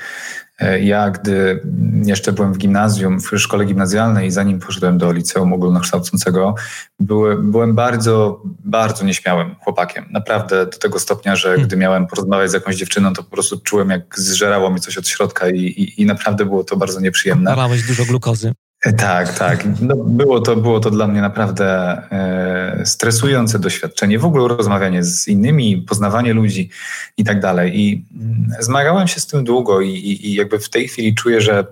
[0.60, 1.62] E, ja, gdy
[2.06, 6.56] jeszcze byłem w gimnazjum, w szkole gimnazjalnej, zanim poszedłem do liceum ogólnokształcącego,
[6.99, 10.06] byłem, byłem bardzo, bardzo nieśmiałym chłopakiem.
[10.12, 11.67] Naprawdę do tego stopnia, że hmm.
[11.67, 15.08] gdy miałem porozmawiać z jakąś dziewczyną, to po prostu czułem, jak zżerało mi coś od
[15.08, 17.49] środka i, i, i naprawdę było to bardzo nieprzyjemne.
[17.49, 18.51] Nalałeś dużo glukozy.
[18.93, 19.65] Tak, tak.
[19.82, 21.67] No, było, to, było to dla mnie naprawdę
[22.12, 24.19] e, stresujące doświadczenie.
[24.19, 26.69] W ogóle rozmawianie z innymi, poznawanie ludzi
[27.17, 27.80] i tak dalej.
[27.80, 31.41] I mm, zmagałem się z tym długo i, i, i jakby w tej chwili czuję,
[31.41, 31.65] że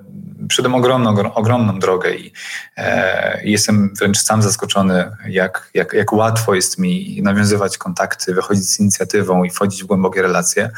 [0.47, 2.31] przydam ogromną, ogromną drogę i
[2.77, 8.79] e, jestem wręcz sam zaskoczony, jak, jak, jak łatwo jest mi nawiązywać kontakty, wychodzić z
[8.79, 10.69] inicjatywą i wchodzić w głębokie relacje.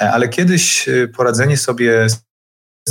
[0.00, 2.06] E, ale kiedyś e, poradzenie sobie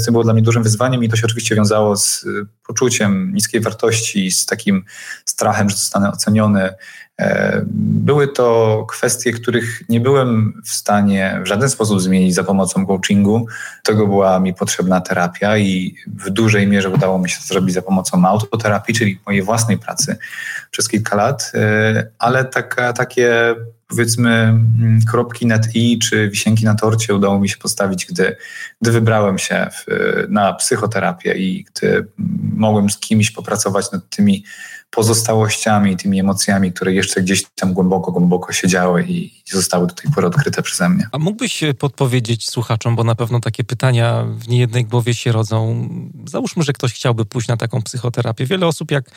[0.05, 3.61] to było dla mnie dużym wyzwaniem i to się oczywiście wiązało z y, poczuciem niskiej
[3.61, 4.85] wartości, z takim
[5.25, 6.73] strachem, że zostanę oceniony,
[7.75, 13.47] były to kwestie, których nie byłem w stanie w żaden sposób zmienić za pomocą coachingu.
[13.83, 17.81] Tego była mi potrzebna terapia i w dużej mierze udało mi się to zrobić za
[17.81, 20.17] pomocą autoterapii, czyli mojej własnej pracy
[20.71, 23.55] przez kilka lat, e, ale taka, takie
[23.87, 28.35] powiedzmy mm, kropki nad i czy wisienki na torcie udało mi się postawić, gdy,
[28.81, 29.85] gdy wybrałem się w,
[30.29, 32.05] na psychoterapię i gdy
[32.53, 34.43] mogłem z kimś popracować nad tymi
[34.89, 40.27] pozostałościami, tymi emocjami, które jeszcze gdzieś tam głęboko, głęboko siedziały i zostały do tej pory
[40.27, 41.07] odkryte przeze mnie.
[41.11, 45.89] A mógłbyś podpowiedzieć słuchaczom, bo na pewno takie pytania w niejednej głowie się rodzą.
[46.25, 48.45] Załóżmy, że ktoś chciałby pójść na taką psychoterapię.
[48.45, 49.11] Wiele osób, jak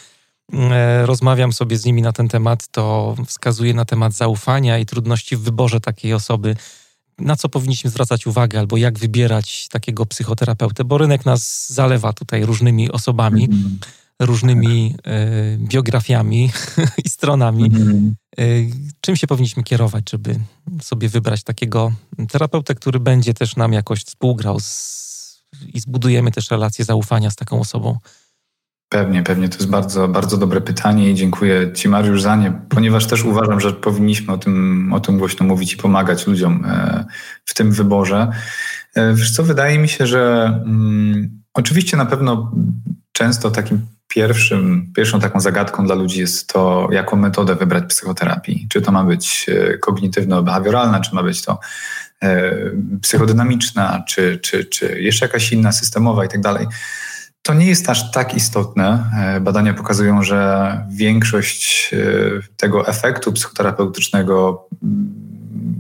[0.53, 5.37] e, rozmawiam sobie z nimi na ten temat, to wskazuje na temat zaufania i trudności
[5.37, 6.57] w wyborze takiej osoby.
[7.19, 12.47] Na co powinniśmy zwracać uwagę, albo jak wybierać takiego psychoterapeutę, bo rynek nas zalewa tutaj
[12.47, 13.45] różnymi osobami.
[13.45, 16.51] Mm -hmm różnymi e, biografiami
[17.05, 17.65] i stronami.
[17.65, 18.15] Mhm.
[18.39, 18.45] E,
[19.01, 20.39] czym się powinniśmy kierować, żeby
[20.83, 21.93] sobie wybrać takiego
[22.31, 25.45] terapeutę, który będzie też nam jakoś współgrał z,
[25.75, 27.99] i zbudujemy też relację zaufania z taką osobą?
[28.89, 29.49] Pewnie, pewnie.
[29.49, 33.61] To jest bardzo, bardzo dobre pytanie i dziękuję Ci, Mariusz, za nie, ponieważ też uważam,
[33.61, 37.05] że powinniśmy o tym, o tym głośno mówić i pomagać ludziom e,
[37.45, 38.33] w tym wyborze.
[39.15, 42.53] Wiesz co, wydaje mi się, że mm, oczywiście na pewno
[43.13, 48.67] często takim pierwszym, pierwszą taką zagadką dla ludzi jest to, jaką metodę wybrać psychoterapii.
[48.71, 51.59] Czy to ma być e, kognitywno-behawioralna, czy ma być to
[52.23, 52.53] e,
[53.03, 56.67] psychodynamiczna, czy, czy, czy jeszcze jakaś inna, systemowa i tak dalej.
[57.43, 59.05] To nie jest aż tak istotne.
[59.19, 61.95] E, badania pokazują, że większość
[62.57, 64.69] tego efektu psychoterapeutycznego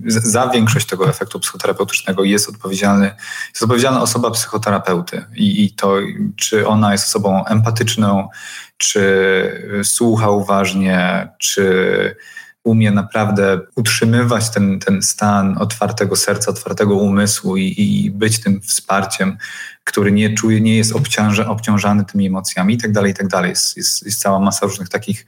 [0.06, 3.14] za większość tego efektu psychoterapeutycznego jest odpowiedzialny,
[3.48, 5.24] jest odpowiedzialna osoba psychoterapeuty.
[5.34, 5.96] I, i to,
[6.36, 8.28] czy ona jest osobą empatyczną,
[8.76, 12.16] czy słucha uważnie, czy
[12.64, 19.38] umie naprawdę utrzymywać ten, ten stan otwartego serca, otwartego umysłu i, i być tym wsparciem,
[19.84, 23.48] który nie czuje, nie jest obciąża, obciążany tymi emocjami i tak dalej, i tak.
[23.48, 25.26] Jest, jest, jest cała masa różnych takich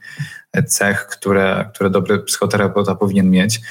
[0.67, 3.61] cech, które, które dobry psychoterapeuta powinien mieć.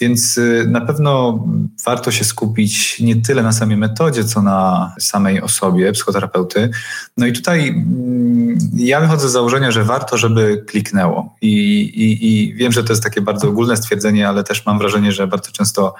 [0.00, 1.44] Więc y, na pewno
[1.86, 6.70] warto się skupić nie tyle na samej metodzie, co na samej osobie psychoterapeuty.
[7.16, 11.34] No i tutaj mm, ja wychodzę z założenia, że warto, żeby kliknęło.
[11.40, 15.12] I, i, I wiem, że to jest takie bardzo ogólne stwierdzenie, ale też mam wrażenie,
[15.12, 15.94] że bardzo często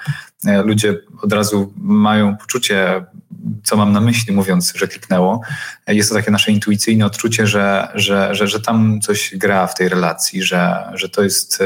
[0.45, 3.05] e, ludzie od razu mają poczucie,
[3.63, 5.41] co mam na myśli, mówiąc, że kliknęło.
[5.87, 9.89] Jest to takie nasze intuicyjne odczucie, że, że, że, że tam coś gra w tej
[9.89, 11.65] relacji, że, że to jest e,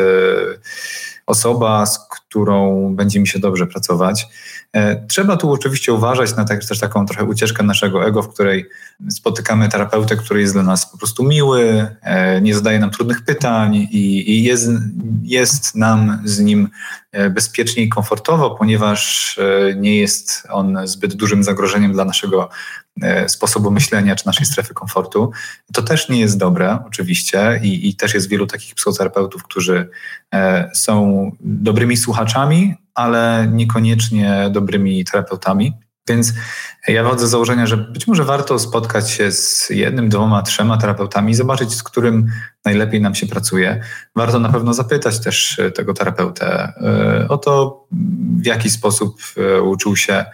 [1.26, 4.28] osoba, z którą będzie mi się dobrze pracować.
[4.74, 8.70] E, trzeba tu oczywiście uważać na tak, też taką trochę ucieczkę naszego ego, w której
[9.10, 13.76] spotykamy terapeutę, który jest dla nas po prostu miły, e, nie zadaje nam trudnych pytań
[13.76, 14.70] i, i jest,
[15.24, 16.70] jest nam z nim
[17.12, 19.40] e, bezpiecznie i komfortowo, ponieważ
[19.76, 22.50] nie jest on zbyt dużym zagrożeniem dla naszego
[23.28, 25.32] sposobu myślenia czy naszej strefy komfortu.
[25.74, 29.90] To też nie jest dobre, oczywiście, i, i też jest wielu takich psychoterapeutów, którzy
[30.74, 35.74] są dobrymi słuchaczami, ale niekoniecznie dobrymi terapeutami.
[36.10, 36.34] Więc
[36.88, 41.32] ja wychodzę z założenia, że być może warto spotkać się z jednym, dwoma, trzema terapeutami
[41.32, 42.28] i zobaczyć, z którym
[42.66, 43.84] najlepiej nam się pracuje.
[44.16, 47.86] Warto na pewno zapytać też tego terapeutę e, o to,
[48.42, 50.26] w jaki sposób e, uczył się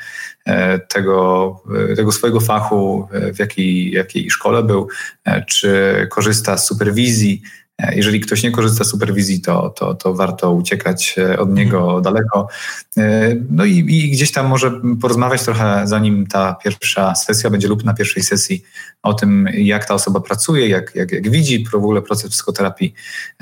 [0.46, 1.64] e, tego,
[1.96, 4.88] tego swojego fachu, w jakiej, jakiej szkole był,
[5.48, 7.42] czy korzysta z superwizji,
[7.96, 12.04] jeżeli ktoś nie korzysta z superwizji, to, to, to warto uciekać e, od niego mhm.
[12.04, 12.48] daleko.
[12.98, 17.84] E, no i, i, gdzieś tam może porozmawiać trochę, zanim ta pierwsza sesja będzie lub
[17.84, 18.64] na pierwszej sesji
[19.04, 22.94] o tym, jak ta osoba pracuje, jak, jak, jak widzi w ogóle proces psychoterapii.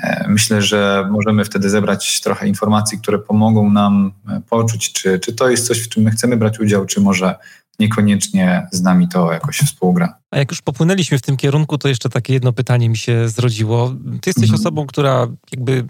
[0.02, 4.12] E, myślę, że możemy wtedy zebrać trochę informacji, które pomogą nam
[4.50, 7.34] poczuć, czy, czy to jest coś, w czym my chcemy brać udział, czy może
[7.78, 10.18] niekoniecznie z nami to jakoś współgra.
[10.30, 13.94] A jak już popłynęliśmy w tym kierunku, to jeszcze takie jedno pytanie mi się zrodziło.
[14.20, 14.60] Ty jesteś mhm.
[14.60, 15.84] osobą, która jakby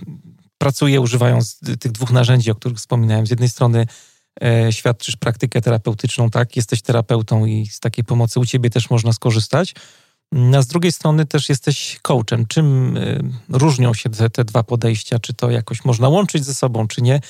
[0.59, 3.27] pracuje używając tych dwóch narzędzi, o których wspominałem.
[3.27, 3.87] Z jednej strony
[4.42, 6.57] e, świadczysz praktykę terapeutyczną, tak?
[6.57, 9.74] Jesteś terapeutą i z takiej pomocy u ciebie też można skorzystać.
[10.57, 12.46] A z drugiej strony też jesteś coachem.
[12.46, 15.18] Czym e, różnią się te, te dwa podejścia?
[15.18, 17.20] Czy to jakoś można łączyć ze sobą, czy nie?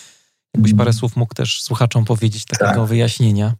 [0.55, 0.95] Jakbyś parę mhm.
[0.95, 2.89] słów mógł też słuchaczom powiedzieć takiego tak.
[2.89, 3.55] wyjaśnienia.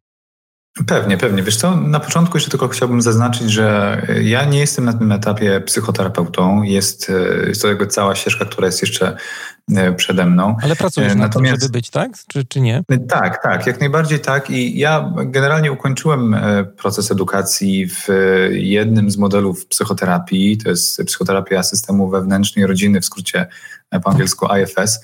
[0.87, 1.43] Pewnie, pewnie.
[1.43, 5.61] Wiesz co, na początku jeszcze tylko chciałbym zaznaczyć, że ja nie jestem na tym etapie
[5.61, 6.63] psychoterapeutą.
[6.63, 7.13] Jest,
[7.47, 9.19] jest to jego cała ścieżka, która jest jeszcze e,
[9.97, 10.57] przede mną.
[10.63, 12.11] Ale pracujesz Natomiast, na tym, żeby być, tak?
[12.29, 12.83] Czy, czy nie?
[13.09, 14.51] Tak, tak, jak najbardziej tak.
[14.51, 16.37] I ja generalnie ukończyłem
[16.77, 18.09] proces edukacji w
[18.51, 20.59] jednym z modelów psychoterapii.
[20.59, 23.47] To jest psychoterapia systemu wewnętrznej rodziny, w skrócie
[24.03, 25.01] po angielsku IFS.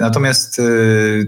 [0.00, 0.60] Natomiast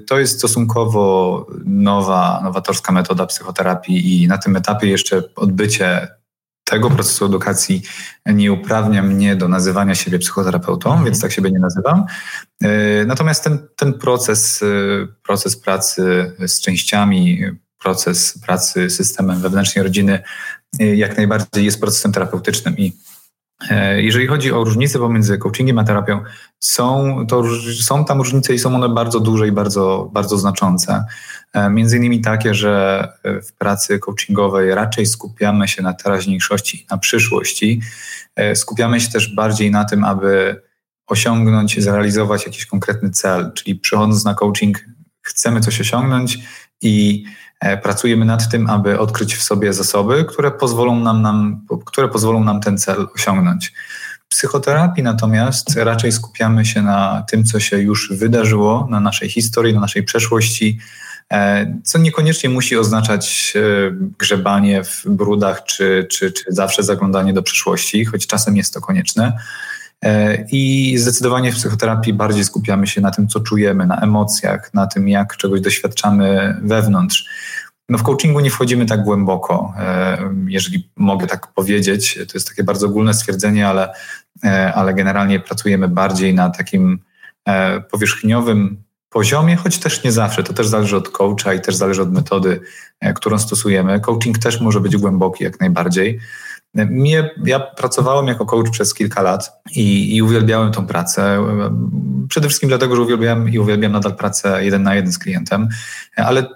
[0.06, 6.08] to jest stosunkowo nowa, nowatorska metoda psychoterapii i na tym etapie jeszcze odbycie
[6.70, 7.82] tego procesu edukacji
[8.26, 11.04] nie uprawnia mnie do nazywania siebie psychoterapeutą, mhm.
[11.04, 12.04] więc tak siebie nie nazywam.
[12.62, 14.66] E, natomiast ten, ten proces, e,
[15.22, 17.42] proces pracy z częściami,
[17.78, 20.22] proces pracy z systemem wewnętrznej rodziny
[20.80, 22.92] e, jak najbardziej jest procesem terapeutycznym i
[23.96, 26.20] jeżeli chodzi o różnice pomiędzy coachingiem a terapią,
[26.60, 27.42] są, to,
[27.82, 31.04] są tam różnice i są one bardzo duże i bardzo, bardzo znaczące.
[31.56, 36.86] E, między innymi takie, że e, w pracy coachingowej raczej skupiamy się na teraźniejszości i
[36.90, 37.80] na przyszłości.
[38.36, 40.62] E, skupiamy się też bardziej na tym, aby
[41.06, 44.84] osiągnąć, zrealizować jakiś konkretny cel, czyli przychodząc na coaching
[45.22, 46.38] chcemy coś osiągnąć
[46.82, 47.24] i
[47.82, 52.60] pracujemy nad tym, aby odkryć w sobie zasoby, które pozwolą nam, nam, które pozwolą nam
[52.60, 53.72] ten cel osiągnąć.
[54.24, 59.74] W psychoterapii natomiast raczej skupiamy się na tym, co się już wydarzyło, na naszej historii,
[59.74, 60.78] na naszej przeszłości,
[61.84, 63.60] co niekoniecznie musi oznaczać e,
[64.18, 69.38] grzebanie w brudach czy, czy, czy zawsze zaglądanie do przyszłości, choć czasem jest to konieczne.
[70.04, 74.86] E, I zdecydowanie w psychoterapii bardziej skupiamy się na tym, co czujemy, na emocjach, na
[74.86, 77.26] tym, jak czegoś doświadczamy wewnątrz.
[77.88, 79.74] No w coachingu nie wchodzimy tak głęboko,
[80.46, 82.14] jeżeli mogę tak powiedzieć.
[82.14, 83.92] To jest takie bardzo ogólne stwierdzenie, ale,
[84.74, 86.98] ale generalnie pracujemy bardziej na takim
[87.90, 88.82] powierzchniowym
[89.16, 90.42] poziomie, choć też nie zawsze.
[90.42, 92.60] To też zależy od coacha i też zależy od metody,
[93.00, 94.00] e, którą stosujemy.
[94.00, 96.20] Coaching też może być głęboki jak najbardziej.
[96.74, 101.46] Mnie, ja pracowałem jako coach przez kilka lat i, i, uwielbiałem tą pracę.
[102.28, 105.68] Przede wszystkim dlatego, że uwielbiałem i uwielbiam nadal pracę jeden na jeden z klientem,
[106.16, 106.46] ale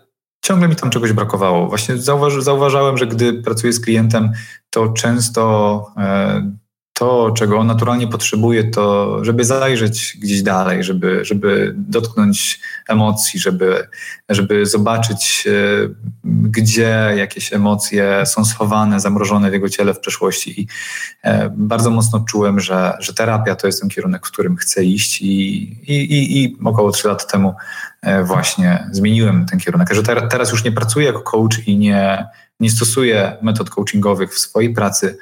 [0.42, 1.68] ciągle mi tam czegoś brakowało.
[1.68, 1.96] Właśnie
[2.38, 4.32] zauważałem, że gdy pracuję z klientem,
[4.70, 6.52] to często e,
[7.00, 13.88] to, czego on naturalnie potrzebuje, to żeby zajrzeć gdzieś dalej, żeby, żeby dotknąć emocji, żeby,
[14.28, 15.50] żeby zobaczyć, e,
[16.24, 20.60] gdzie jakieś emocje są schowane, zamrożone w jego ciele w przeszłości.
[20.60, 20.66] I
[21.22, 25.22] e, bardzo mocno czułem, że, że terapia to jest ten kierunek, w którym chcę iść
[25.22, 27.54] i, i, i, i około trzy lat temu
[28.02, 29.94] e, właśnie zmieniłem ten kierunek.
[29.94, 32.26] Że teraz już nie pracuję jako coach i nie,
[32.60, 35.18] nie stosuję metod coachingowych w swojej pracy,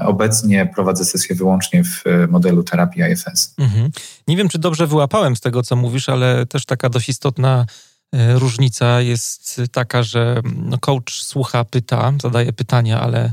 [0.00, 3.54] obecnie prowadzę sesję wyłącznie w e, modelu terapii IFS.
[3.58, 3.90] Mhm.
[4.28, 7.66] Nie wiem, czy dobrze wyłapałem z tego, co mówisz, ale też taka dość istotna
[8.14, 13.32] e, różnica jest taka, że no, coach słucha, pyta, zadaje pytania, ale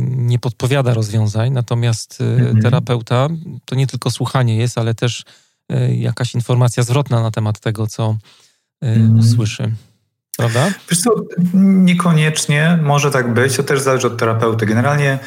[0.00, 2.62] nie podpowiada rozwiązań, natomiast mhm.
[2.62, 3.28] terapeuta
[3.64, 5.24] to nie tylko słuchanie jest, ale też
[5.88, 8.16] jakaś informacja zwrotna na temat tego, co
[8.82, 9.22] mhm.
[9.22, 9.72] słyszy.
[10.36, 10.70] Prawda?
[10.90, 11.10] Wiesz co,
[11.64, 14.66] niekoniecznie może tak być, to też zależy od terapeuty.
[14.66, 15.18] Generalnie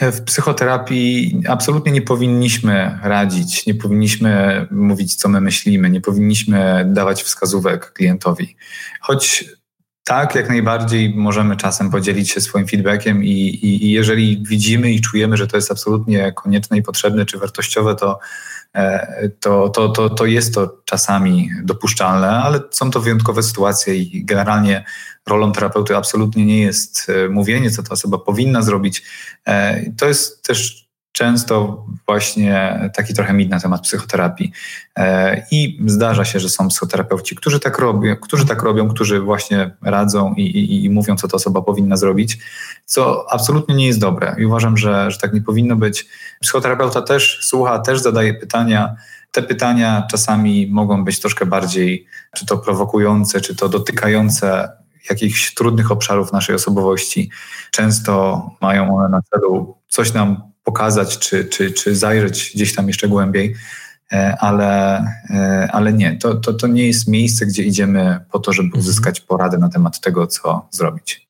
[0.00, 7.22] w psychoterapii absolutnie nie powinniśmy radzić, nie powinniśmy mówić, co my myślimy, nie powinniśmy dawać
[7.22, 8.56] wskazówek klientowi.
[9.00, 9.44] Choć
[10.04, 15.00] tak, jak najbardziej możemy czasem podzielić się swoim feedbackiem i, i, i jeżeli widzimy i
[15.00, 18.61] czujemy, że to jest absolutnie konieczne i potrzebne czy wartościowe, to E,
[19.40, 24.84] to, to, to, to jest to czasami dopuszczalne, ale są to wyjątkowe sytuacje i generalnie
[25.26, 29.02] rolą terapeuty absolutnie nie jest e, mówienie, co ta osoba powinna zrobić.
[29.46, 34.52] E, to jest też często właśnie taki trochę mit na temat psychoterapii.
[35.50, 40.34] I zdarza się, że są psychoterapeuci, którzy tak robią, którzy tak robią, którzy właśnie radzą
[40.34, 42.38] i, i, i mówią, co ta osoba powinna zrobić,
[42.84, 44.36] co absolutnie nie jest dobre.
[44.38, 46.06] I uważam, że, że tak nie powinno być.
[46.40, 48.96] Psychoterapeuta też słucha, też zadaje pytania.
[49.30, 54.68] Te pytania czasami mogą być troszkę bardziej, czy to prowokujące, czy to dotykające
[55.10, 57.30] jakichś trudnych obszarów naszej osobowości.
[57.70, 63.08] Często mają one na celu coś nam pokazać, czy, czy, czy zajrzeć gdzieś tam jeszcze
[63.08, 63.54] głębiej,
[64.12, 64.98] e, ale,
[65.30, 68.80] e, ale nie, to, to, to nie jest miejsce, gdzie idziemy po to, żeby mhm.
[68.80, 71.28] uzyskać poradę na temat tego, co zrobić.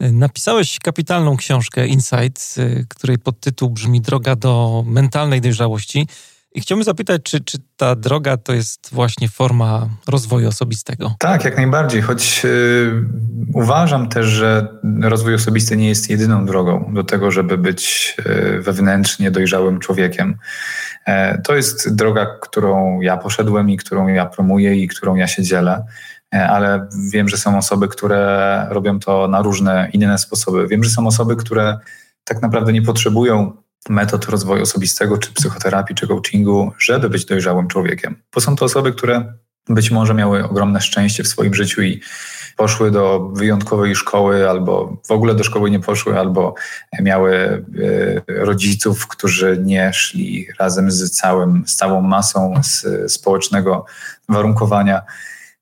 [0.00, 2.56] Napisałeś kapitalną książkę Insight,
[2.88, 6.06] której podtytuł brzmi Droga do mentalnej dojrzałości.
[6.54, 11.14] I chciałbym zapytać, czy, czy ta droga to jest właśnie forma rozwoju osobistego?
[11.18, 13.04] Tak, jak najbardziej, choć yy,
[13.54, 14.68] uważam też, że
[15.02, 20.38] rozwój osobisty nie jest jedyną drogą do tego, żeby być yy, wewnętrznie dojrzałym człowiekiem.
[21.06, 21.14] Yy,
[21.44, 25.84] to jest droga, którą ja poszedłem i którą ja promuję i którą ja się dzielę.
[26.34, 30.68] E, ale wiem, że są osoby, które robią to na różne inne sposoby.
[30.68, 31.78] Wiem, że są osoby, które
[32.24, 33.52] tak naprawdę nie potrzebują
[33.88, 38.16] metod rozwoju osobistego, czy psychoterapii, czy coachingu, żeby być dojrzałym człowiekiem.
[38.34, 39.34] Bo są to osoby, które
[39.68, 42.00] być może miały ogromne szczęście w swoim życiu i
[42.56, 46.54] poszły do wyjątkowej szkoły, albo w ogóle do szkoły nie poszły, albo
[47.02, 47.64] miały
[48.26, 53.86] e, rodziców, którzy nie szli razem z, całym, z całą masą z społecznego
[54.28, 55.02] warunkowania.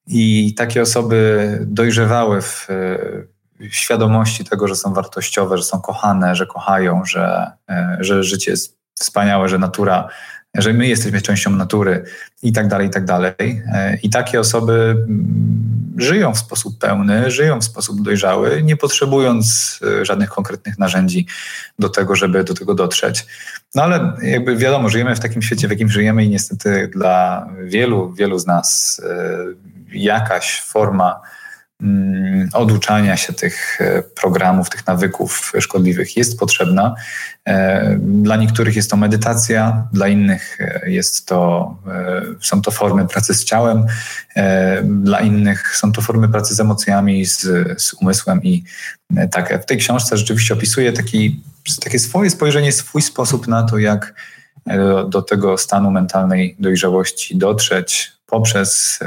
[0.06, 6.46] I takie osoby dojrzewały w, w świadomości tego, że są wartościowe, że są kochane, że
[6.46, 10.08] kochają, że, e, że życie jest wspaniałe, że natura
[10.54, 12.04] że my jesteśmy częścią natury
[12.42, 13.34] i tak dalej, i tak dalej.
[13.38, 19.78] E, I takie osoby mm, żyją w sposób pełny, żyją w sposób dojrzały, nie potrzebując
[20.00, 21.26] e, żadnych konkretnych narzędzi
[21.78, 23.26] do tego, żeby do tego dotrzeć.
[23.74, 28.12] No ale jakby wiadomo, żyjemy w takim świecie, w jakim żyjemy i niestety dla wielu,
[28.12, 29.00] wielu z nas
[29.92, 31.20] jakaś forma
[32.52, 36.94] oduczania się tych e, programów, tych nawyków szkodliwych jest potrzebna.
[37.44, 41.76] E, dla niektórych jest to medytacja, dla innych e, jest to,
[42.40, 43.86] są to formy pracy z ciałem,
[44.84, 47.40] dla innych są to formy pracy z emocjami, z,
[47.82, 48.64] z umysłem i
[49.30, 51.42] tak w tej książce rzeczywiście opisuje taki,
[51.80, 54.14] takie swoje spojrzenie, swój sposób na to, jak
[55.08, 58.98] do tego stanu mentalnej dojrzałości dotrzeć poprzez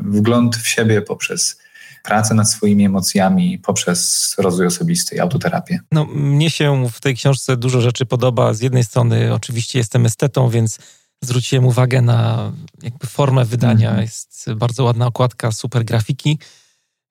[0.00, 1.58] wgląd w siebie, poprzez
[2.02, 5.80] pracę nad swoimi emocjami poprzez rozwój osobisty i autoterapię.
[5.92, 8.54] No, mnie się w tej książce dużo rzeczy podoba.
[8.54, 10.78] Z jednej strony oczywiście jestem estetą, więc
[11.22, 13.94] zwróciłem uwagę na jakby formę wydania.
[13.94, 14.00] -hmm.
[14.00, 16.38] Jest bardzo ładna okładka, super grafiki.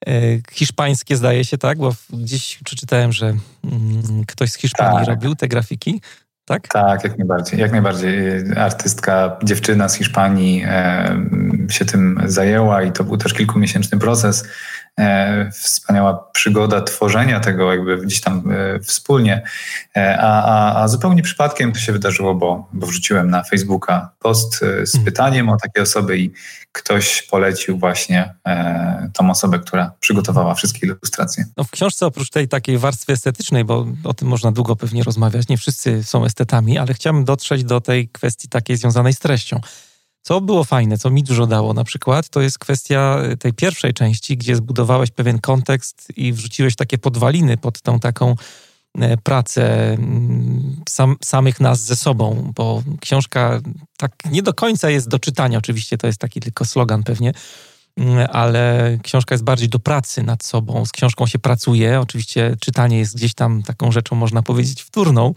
[0.07, 0.11] E,
[0.51, 1.77] hiszpańskie zdaje się, tak?
[1.77, 5.07] Bo gdzieś przeczytałem, że mm, ktoś z Hiszpanii tak.
[5.07, 6.01] robił te grafiki
[6.49, 6.67] tak?
[6.67, 7.59] Tak, jak najbardziej.
[7.59, 8.13] Jak najbardziej.
[8.57, 11.17] Artystka, dziewczyna z Hiszpanii e,
[11.69, 14.47] się tym zajęła i to był też kilkumiesięczny proces.
[14.99, 19.43] E, wspaniała przygoda tworzenia tego jakby gdzieś tam e, wspólnie.
[19.97, 24.59] E, a, a, a, zupełnie przypadkiem to się wydarzyło, bo, bo wrzuciłem na Facebooka post
[24.59, 25.05] z mhm.
[25.05, 26.33] pytaniem o takie osoby i
[26.71, 28.33] ktoś polecił właśnie
[29.13, 31.45] tą osobę, która przygotowała wszystkie ilustracje.
[31.57, 35.47] No w książce oprócz tej takiej warstwy estetycznej, bo o tym można długo pewnie rozmawiać,
[35.47, 39.59] nie wszyscy są estetami, ale chciałbym dotrzeć do tej kwestii takiej związanej z treścią.
[40.21, 44.37] Co było fajne, co mi dużo dało na przykład, to jest kwestia tej pierwszej części,
[44.37, 48.35] gdzie zbudowałeś pewien kontekst i wrzuciłeś takie podwaliny pod tą taką
[48.97, 53.61] e, pracę mm, sam, samych nas ze sobą, bo książka
[53.97, 57.33] tak nie do końca jest do czytania, oczywiście to jest taki tylko slogan pewnie,
[57.97, 60.85] mm, ale książka jest bardziej do pracy nad sobą.
[60.85, 65.33] Z książką się pracuje, oczywiście czytanie jest gdzieś tam taką rzeczą, można powiedzieć, wtórną,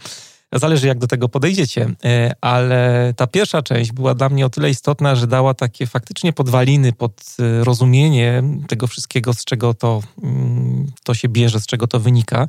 [0.55, 4.69] Zależy, jak do tego podejdziecie, e, ale ta pierwsza część była dla mnie o tyle
[4.69, 10.91] istotna, że dała takie faktycznie podwaliny pod e, rozumienie tego wszystkiego, z czego to, mm,
[11.03, 12.45] to się bierze, z czego to wynika.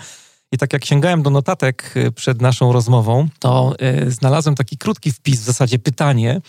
[0.52, 3.74] I tak jak sięgałem do notatek e, przed naszą rozmową, to
[4.09, 6.40] znalazłem taki krótki wpis, w zasadzie pytanie,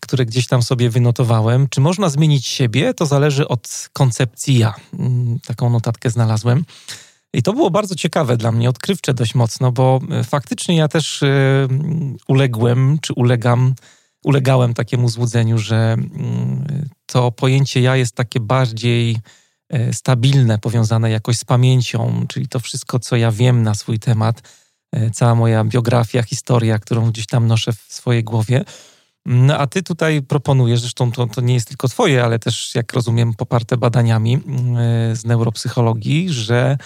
[0.00, 1.68] które gdzieś tam sobie wynotowałem.
[1.68, 2.94] Czy można zmienić siebie?
[2.94, 4.74] To zależy od koncepcji ja.
[4.98, 6.64] Mm, taką notatkę znalazłem.
[7.34, 11.22] I to było bardzo ciekawe dla mnie, odkrywcze dość mocno, bo e, faktycznie ja też
[11.22, 11.68] e,
[12.28, 13.74] uległem, czy ulegam,
[14.24, 19.16] ulegałem takiemu złudzeniu, że mm, to pojęcie ja jest takie bardziej
[19.68, 24.42] e, stabilne, powiązane jakoś z pamięcią, czyli to wszystko, co ja wiem na swój temat,
[25.12, 28.64] cała moja biografia, historia, którą gdzieś tam noszę w swojej głowie.
[29.26, 32.92] No a ty tutaj proponujesz, zresztą to, to nie jest tylko twoje, ale też, jak
[32.92, 36.78] rozumiem, poparte badaniami mm, z neuropsychologii, że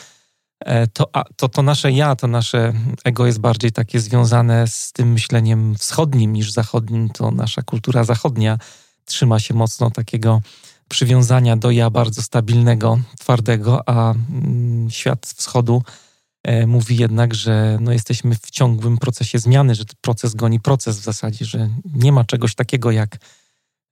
[0.93, 2.73] to, to, to nasze ja, to nasze
[3.05, 7.09] ego jest bardziej takie związane z tym myśleniem wschodnim niż zachodnim.
[7.09, 8.59] To nasza kultura zachodnia
[9.05, 10.43] trzyma się mocno takiego
[10.89, 15.83] przywiązania do ja bardzo stabilnego, twardego, a mm, świat wschodu
[16.43, 21.03] e, mówi jednak, że no jesteśmy w ciągłym procesie zmiany, że proces goni proces w
[21.05, 23.17] zasadzie, że nie ma czegoś takiego jak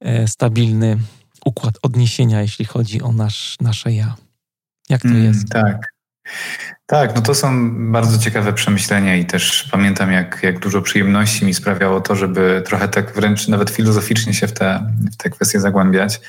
[0.00, 0.98] e, stabilny
[1.44, 4.16] układ odniesienia, jeśli chodzi o nasz, nasze ja.
[4.88, 5.48] Jak to mm, jest?
[5.48, 5.95] Tak.
[6.86, 11.54] Tak, no to są bardzo ciekawe przemyślenia i też pamiętam, jak, jak dużo przyjemności mi
[11.54, 16.20] sprawiało to, żeby trochę tak wręcz nawet filozoficznie się w te, w te kwestie zagłębiać.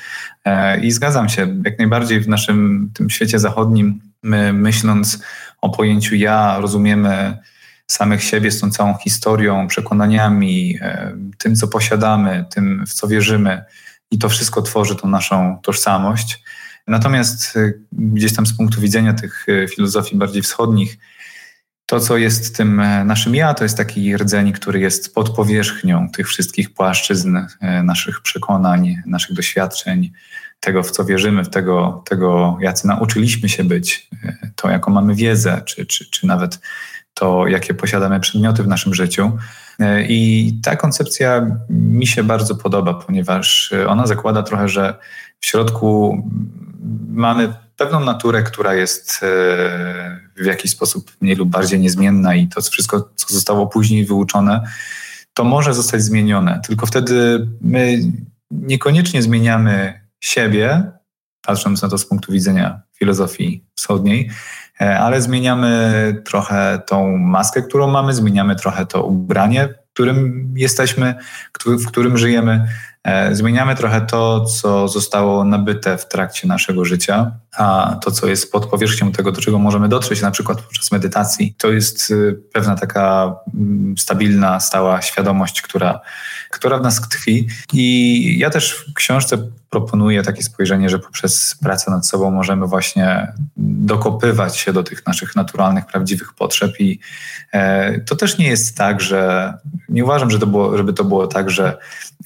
[0.44, 5.22] E, I zgadzam się, jak najbardziej w naszym tym świecie zachodnim, my myśląc
[5.60, 7.38] o pojęciu ja, rozumiemy
[7.86, 13.64] samych siebie z tą całą historią, przekonaniami, e, tym, co posiadamy, tym, w co wierzymy,
[14.10, 16.42] i to wszystko tworzy tą naszą tożsamość.
[16.88, 20.98] Natomiast y, gdzieś tam z punktu widzenia tych y, filozofii bardziej wschodnich,
[21.90, 26.08] to, co jest tym e, naszym ja, to jest taki rdzeń, który jest pod powierzchnią
[26.10, 30.12] tych wszystkich płaszczyzn e, naszych przekonań, naszych doświadczeń,
[30.60, 35.62] tego, w co wierzymy, tego, tego jacy nauczyliśmy się być, e, to, jaką mamy wiedzę,
[35.64, 36.60] czy, czy, czy nawet
[37.14, 39.38] to, jakie posiadamy przedmioty w naszym życiu.
[40.08, 44.98] I ta koncepcja mi się bardzo podoba, ponieważ ona zakłada trochę, że
[45.40, 46.22] w środku
[47.08, 49.26] mamy pewną naturę, która jest e,
[50.36, 54.68] w jakiś sposób mniej lub bardziej niezmienna i to wszystko, co zostało później wyuczone,
[55.34, 56.60] to może zostać zmienione.
[56.66, 57.98] Tylko wtedy my
[58.50, 60.92] niekoniecznie zmieniamy siebie,
[61.42, 64.30] patrząc na to z punktu widzenia filozofii wschodniej,
[64.80, 71.14] e, ale zmieniamy trochę tą maskę, którą mamy, zmieniamy trochę to ubranie, w którym jesteśmy,
[71.66, 72.68] w którym żyjemy.
[73.08, 78.52] E, zmieniamy trochę to, co zostało nabyte w trakcie naszego życia, a to, co jest
[78.52, 82.76] pod powierzchnią tego, do czego możemy dotrzeć, na przykład podczas medytacji, to jest y, pewna
[82.76, 86.00] taka mm, stabilna, stała świadomość, która,
[86.50, 87.48] która w nas tkwi.
[87.72, 89.38] I ja też w książce
[89.70, 95.36] proponuję takie spojrzenie, że poprzez pracę nad sobą możemy właśnie dokopywać się do tych naszych
[95.36, 96.80] naturalnych, prawdziwych potrzeb.
[96.80, 96.98] I
[97.52, 99.54] e, to też nie jest tak, że
[99.88, 101.78] nie uważam, że to było, żeby to było tak, że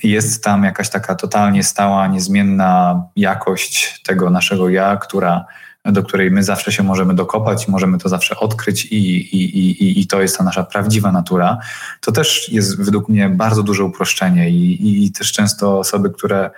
[0.03, 5.45] jest tam jakaś taka totalnie stała, niezmienna jakość tego naszego ja, która,
[5.85, 8.97] do której my zawsze się możemy dokopać możemy to zawsze odkryć i,
[9.37, 11.59] i, i, i to jest ta nasza prawdziwa natura,
[12.01, 16.51] to też jest według mnie bardzo duże uproszczenie i, i też często osoby, które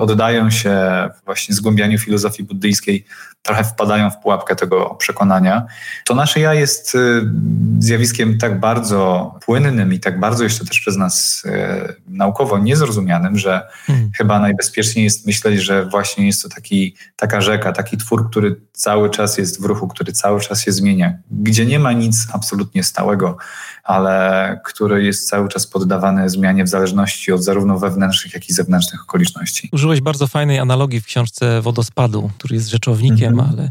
[0.00, 0.80] oddają się
[1.24, 3.06] właśnie zgłębianiu filozofii buddyjskiej,
[3.44, 5.66] trochę wpadają w pułapkę tego przekonania.
[6.04, 7.30] To nasze ja jest y,
[7.78, 13.68] zjawiskiem tak bardzo płynnym i tak bardzo jeszcze też przez nas y, naukowo niezrozumianym, że
[13.86, 14.10] hmm.
[14.16, 19.10] chyba najbezpieczniej jest myśleć, że właśnie jest to taki, taka rzeka, taki twór, który cały
[19.10, 23.36] czas jest w ruchu, który cały czas się zmienia, gdzie nie ma nic absolutnie stałego,
[23.84, 29.00] ale który jest cały czas poddawany zmianie w zależności od zarówno wewnętrznych, jak i zewnętrznych
[29.14, 29.68] okoliczności.
[29.72, 33.50] Użyłeś bardzo fajnej analogii w książce Wodospadu, który jest rzeczownikiem, mhm.
[33.50, 33.70] ale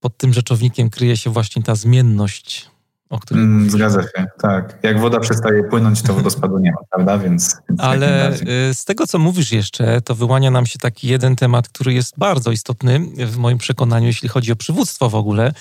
[0.00, 2.70] pod tym rzeczownikiem kryje się właśnie ta zmienność,
[3.10, 4.78] o której mm, Zgadza się, tak.
[4.82, 7.18] Jak woda przestaje płynąć, to wodospadu nie ma, prawda?
[7.18, 8.32] Więc, więc Ale
[8.70, 12.18] y, z tego, co mówisz jeszcze, to wyłania nam się taki jeden temat, który jest
[12.18, 15.52] bardzo istotny w moim przekonaniu, jeśli chodzi o przywództwo w ogóle,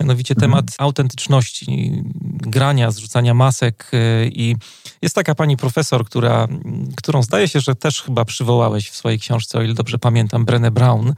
[0.00, 0.50] mianowicie mhm.
[0.50, 2.02] temat autentyczności,
[2.40, 4.56] grania, zrzucania masek y, i
[5.02, 6.48] jest taka pani profesor, która,
[6.96, 10.70] którą zdaje się, że też chyba przywołałeś w swojej książce, o ile dobrze pamiętam, Brené
[10.70, 11.14] Brown.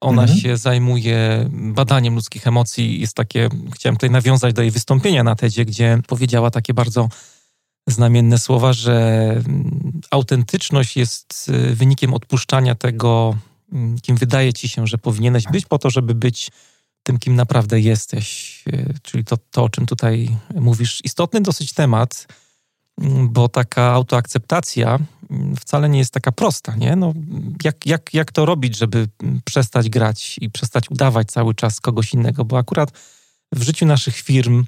[0.00, 0.40] Ona mhm.
[0.40, 3.00] się zajmuje badaniem ludzkich emocji.
[3.00, 7.08] Jest takie, chciałem tutaj nawiązać do jej wystąpienia na TEDzie, gdzie powiedziała takie bardzo
[7.86, 13.36] znamienne słowa, że mm, autentyczność jest y, wynikiem odpuszczania tego,
[13.72, 16.50] mm, kim wydaje ci się, że powinieneś być, po to, żeby być
[17.04, 18.62] tym, kim naprawdę jesteś.
[18.72, 21.00] E, czyli to, to o czym tutaj mówisz.
[21.04, 22.26] Istotny dosyć temat,
[23.00, 24.98] mm, bo taka autoakceptacja
[25.30, 26.96] mm, wcale nie jest taka prosta, nie?
[26.96, 27.12] No,
[27.64, 32.14] jak, jak, jak to robić, żeby mm, przestać grać i przestać udawać cały czas kogoś
[32.14, 32.44] innego?
[32.44, 32.92] Bo akurat
[33.52, 34.64] w życiu naszych firm,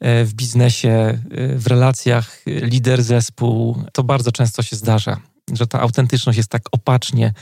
[0.00, 1.18] e, w biznesie, e,
[1.58, 5.20] w relacjach lider, zespół, to bardzo często się zdarza,
[5.52, 7.34] że ta autentyczność jest tak opacznie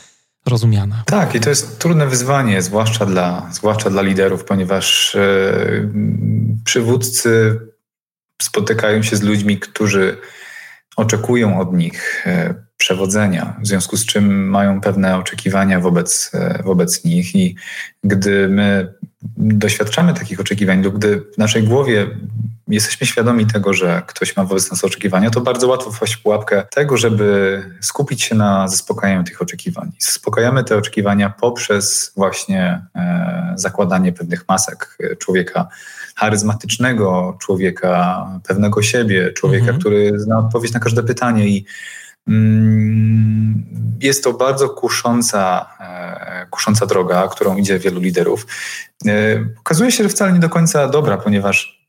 [0.48, 1.02] rozumiana.
[1.06, 5.20] Tak, i to jest trudne wyzwanie, zwłaszcza dla, zwłaszcza dla liderów, ponieważ e,
[6.64, 7.60] przywódcy
[8.42, 10.16] spotykają się z ludźmi, którzy
[10.96, 17.04] oczekują od nich e, przewodzenia, w związku z czym mają pewne oczekiwania wobec, e, wobec
[17.04, 17.56] nich i
[18.04, 18.94] gdy my
[19.36, 22.06] doświadczamy takich oczekiwań lub gdy w naszej głowie
[22.68, 26.64] jesteśmy świadomi tego, że ktoś ma wobec nas oczekiwania, to bardzo łatwo wpaść w pułapkę
[26.70, 29.90] tego, żeby skupić się na zaspokajaniu tych oczekiwań.
[29.98, 35.68] Zaspokajamy te oczekiwania poprzez właśnie e, zakładanie pewnych masek człowieka
[36.16, 39.80] charyzmatycznego, człowieka pewnego siebie, człowieka, mhm.
[39.80, 41.64] który zna odpowiedź na każde pytanie i
[44.00, 48.46] jest to bardzo kusząca, e, kusząca droga, którą idzie wielu liderów.
[49.06, 49.10] E,
[49.60, 51.88] okazuje się, że wcale nie do końca dobra, ponieważ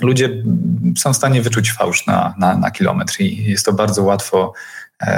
[0.00, 0.42] ludzie
[0.98, 4.52] są w stanie wyczuć fałsz na, na, na kilometr i jest to bardzo łatwo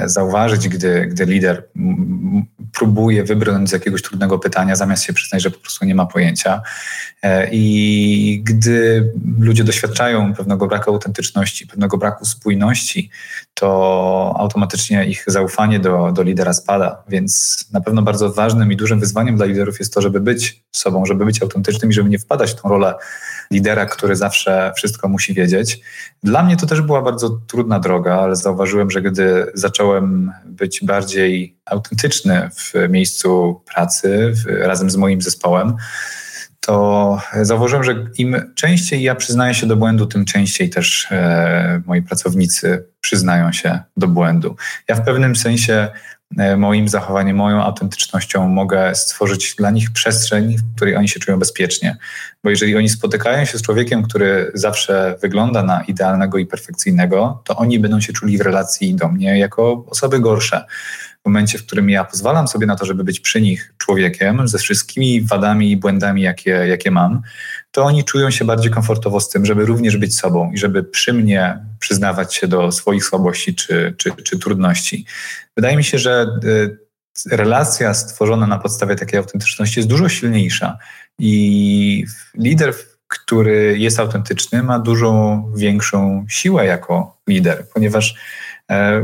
[0.07, 1.69] zauważyć, gdy, gdy lider
[2.73, 6.63] próbuje wybrnąć z jakiegoś trudnego pytania, zamiast się przyznać, że po prostu nie ma pojęcia.
[7.23, 13.11] E, I gdy ludzie doświadczają pewnego braku autentyczności, pewnego braku spójności,
[13.55, 17.03] to automatycznie ich zaufanie do, do lidera spada.
[17.09, 21.07] Więc na pewno bardzo ważnym i dużym wyzwaniem dla liderów jest to, żeby być sobą,
[21.07, 22.95] żeby być autentycznym i żeby nie wpadać w tą rolę
[23.51, 25.81] lidera, który zawsze wszystko musi wiedzieć.
[26.23, 31.59] Dla mnie to też była bardzo trudna droga, ale zauważyłem, że gdy zacząłem być bardziej
[31.65, 35.77] autentyczny w miejscu pracy w, razem z moim zespołem,
[36.61, 42.03] to zauważyłem, że im częściej ja przyznaję się do błędu, tym częściej też e, moi
[42.03, 44.57] pracownicy przyznają się do błędu.
[44.89, 45.89] Ja w pewnym sensie
[46.57, 51.97] moim zachowaniem, moją autentycznością mogę stworzyć dla nich przestrzeń, w której oni się czują bezpiecznie.
[52.45, 57.57] Bo jeżeli oni spotykają się z człowiekiem, który zawsze wygląda na idealnego i perfekcyjnego, to
[57.57, 60.65] oni będą się czuli w relacji do mnie jako osoby gorsze
[61.29, 65.23] momencie, w którym ja pozwalam sobie na to, żeby być przy nich człowiekiem ze wszystkimi
[65.23, 67.23] wadami i błędami, jakie, jakie mam,
[67.71, 71.13] to oni czują się bardziej komfortowo z tym, żeby również być sobą i żeby przy
[71.13, 75.05] mnie przyznawać się do swoich słabości czy, czy, czy trudności.
[75.57, 76.79] Wydaje mi się, że y,
[77.31, 80.79] relacja stworzona na podstawie takiej autentyczności jest dużo silniejsza
[81.19, 82.05] i
[82.35, 82.75] lider,
[83.09, 88.15] który jest autentyczny, ma dużo większą siłę jako lider, ponieważ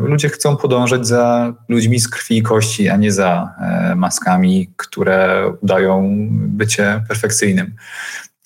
[0.01, 5.53] ludzie chcą podążać za ludźmi z krwi i kości, a nie za e, maskami, które
[5.61, 7.75] udają bycie perfekcyjnym.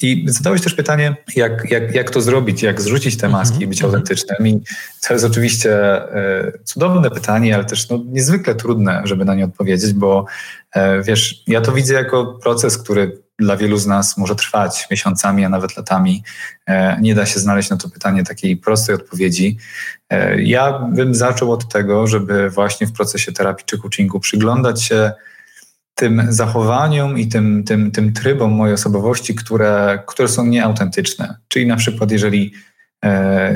[0.02, 3.78] I zadałeś też pytanie, jak, jak, jak to zrobić, jak zrzucić te maski i być
[3.78, 3.94] mhm.
[3.94, 4.48] autentycznym.
[4.48, 4.60] I
[5.08, 5.72] to jest oczywiście
[6.14, 10.26] e, cudowne pytanie, ale też no, niezwykle trudne, żeby na nie odpowiedzieć, bo
[11.02, 15.48] wiesz, ja to widzę jako proces, który dla wielu z nas może trwać miesiącami, a
[15.48, 16.22] nawet latami.
[16.66, 19.56] E, nie da się znaleźć na to pytanie takiej prostej odpowiedzi.
[20.10, 25.12] E, ja bym zaczął od tego, żeby właśnie w procesie terapii czy coachingu przyglądać się
[25.94, 31.36] tym zachowaniom i tym, tym, tym trybom mojej osobowości, które, które są nieautentyczne.
[31.48, 32.52] Czyli na przykład, jeżeli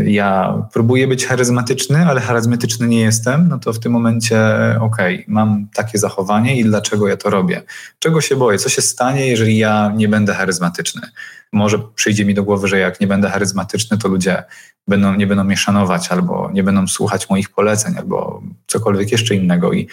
[0.05, 4.39] ja próbuję być charyzmatyczny, ale charyzmatyczny nie jestem, no to w tym momencie
[4.81, 7.63] okej, okay, mam takie zachowanie i dlaczego ja to robię?
[7.99, 8.59] Czego się boję?
[8.59, 11.03] Co się stanie, jeżeli ja nie będę charyzmatyczny?
[11.53, 14.45] Może przyjdzie mi do głowy, że jak nie będę charyzmatyczny, to ludzie
[14.89, 19.73] będą, nie będą mnie szanować, albo nie będą słuchać moich poleceń, albo cokolwiek jeszcze innego.
[19.73, 19.89] I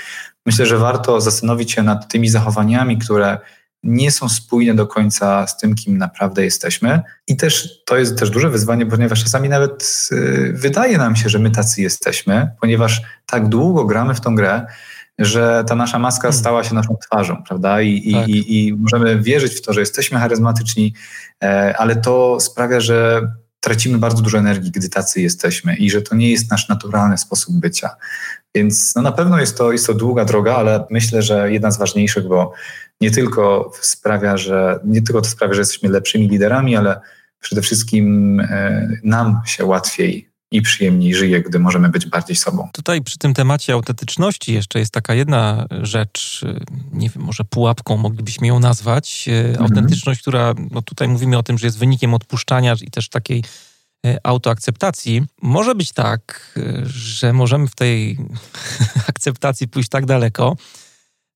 [0.45, 3.37] myślę, że warto zastanowić się nad tymi zachowaniami, które
[3.83, 7.01] nie są spójne do końca z tym, kim naprawdę jesteśmy.
[7.27, 11.39] I też to jest też duże wyzwanie, ponieważ czasami nawet y, wydaje nam się, że
[11.39, 14.65] my tacy jesteśmy, ponieważ tak długo gramy w tą grę,
[15.19, 16.39] że ta nasza maska hmm.
[16.39, 17.81] stała się naszą twarzą, prawda?
[17.81, 18.27] I, tak.
[18.27, 20.93] i, i możemy wierzyć w to, że jesteśmy charyzmatyczni,
[21.43, 23.21] e, ale to sprawia, że
[23.59, 27.55] tracimy bardzo dużo energii, gdy tacy jesteśmy i że to nie jest nasz naturalny sposób
[27.55, 27.89] bycia.
[28.55, 31.77] Więc no na pewno jest to, jest to długa droga, ale myślę, że jedna z
[31.77, 32.53] ważniejszych, bo
[33.01, 36.99] nie tylko sprawia, że nie tylko to sprawia, że jesteśmy lepszymi liderami, ale
[37.39, 42.69] przede wszystkim e, nam się łatwiej i przyjemniej żyje, gdy możemy być bardziej sobą.
[42.73, 46.59] Tutaj przy tym temacie autentyczności jeszcze jest taka jedna rzecz, e,
[46.93, 49.25] nie wiem, może pułapką moglibyśmy ją nazwać.
[49.27, 49.63] E, mhm.
[49.63, 53.43] Autentyczność, która, no tutaj mówimy o tym, że jest wynikiem odpuszczania i też takiej
[54.23, 55.23] autoakceptacji.
[55.41, 58.17] Może być tak, że możemy w tej
[59.11, 60.55] akceptacji pójść tak daleko,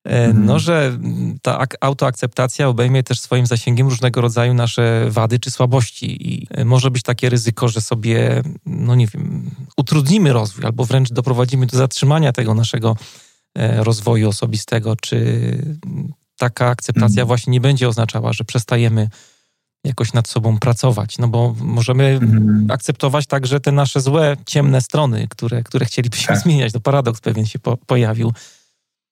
[0.08, 0.46] E, mhm.
[0.46, 0.98] no, że
[1.42, 6.92] ta autoakceptacja obejmie też swoim zasięgiem różnego rodzaju nasze wady czy słabości i e, może
[6.92, 12.34] być takie ryzyko, że sobie, no nie wiem, utrudnimy rozwój albo wręcz doprowadzimy do zatrzymania
[12.34, 12.96] tego naszego
[13.56, 15.58] e, rozwoju osobistego, czy
[16.38, 17.28] taka akceptacja mhm.
[17.28, 19.10] właśnie nie będzie oznaczała, że przestajemy
[19.84, 22.66] jakoś nad sobą pracować, no bo możemy mhm.
[22.72, 26.44] akceptować także te nasze złe, ciemne strony, które, które chcielibyśmy tak.
[26.44, 26.74] zmieniać.
[26.74, 28.34] To paradoks pewien się po, pojawił.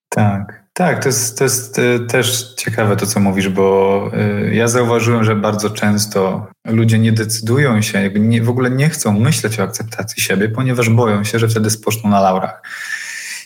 [0.09, 0.61] Tak.
[0.74, 4.11] Tak, to jest, to jest y, też ciekawe to, co mówisz, bo
[4.47, 8.89] y, ja zauważyłem, że bardzo często ludzie nie decydują się, jakby nie, w ogóle nie
[8.89, 12.61] chcą myśleć o akceptacji siebie, ponieważ boją się, że wtedy spoczną na laurach.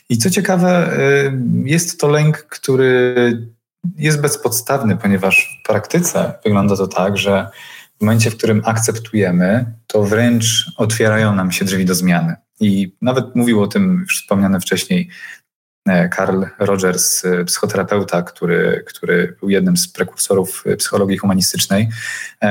[0.10, 3.55] I co ciekawe, y, jest to lęk, który
[3.98, 7.50] jest bezpodstawny, ponieważ w praktyce wygląda to tak, że
[7.98, 12.36] w momencie, w którym akceptujemy, to wręcz otwierają nam się drzwi do zmiany.
[12.60, 15.10] I nawet mówił o tym już wspomniane wcześniej
[15.90, 21.90] E, Carl Rogers, e, psychoterapeuta, który, który był jednym z prekursorów e, psychologii humanistycznej,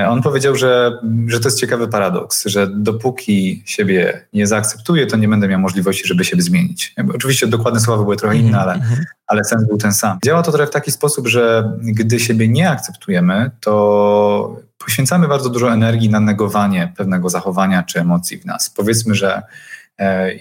[0.09, 5.29] on powiedział, że, że to jest ciekawy paradoks, że dopóki siebie nie zaakceptuję, to nie
[5.29, 6.95] będę miał możliwości, żeby siebie zmienić.
[7.15, 9.05] Oczywiście dokładne słowa były trochę inne, ale, mhm.
[9.27, 10.19] ale sens był ten sam.
[10.25, 15.73] Działa to trochę w taki sposób, że gdy siebie nie akceptujemy, to poświęcamy bardzo dużo
[15.73, 18.71] energii na negowanie pewnego zachowania czy emocji w nas.
[18.71, 19.43] Powiedzmy, że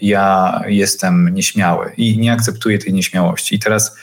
[0.02, 3.56] ja jestem nieśmiały i nie akceptuję tej nieśmiałości.
[3.56, 3.96] I teraz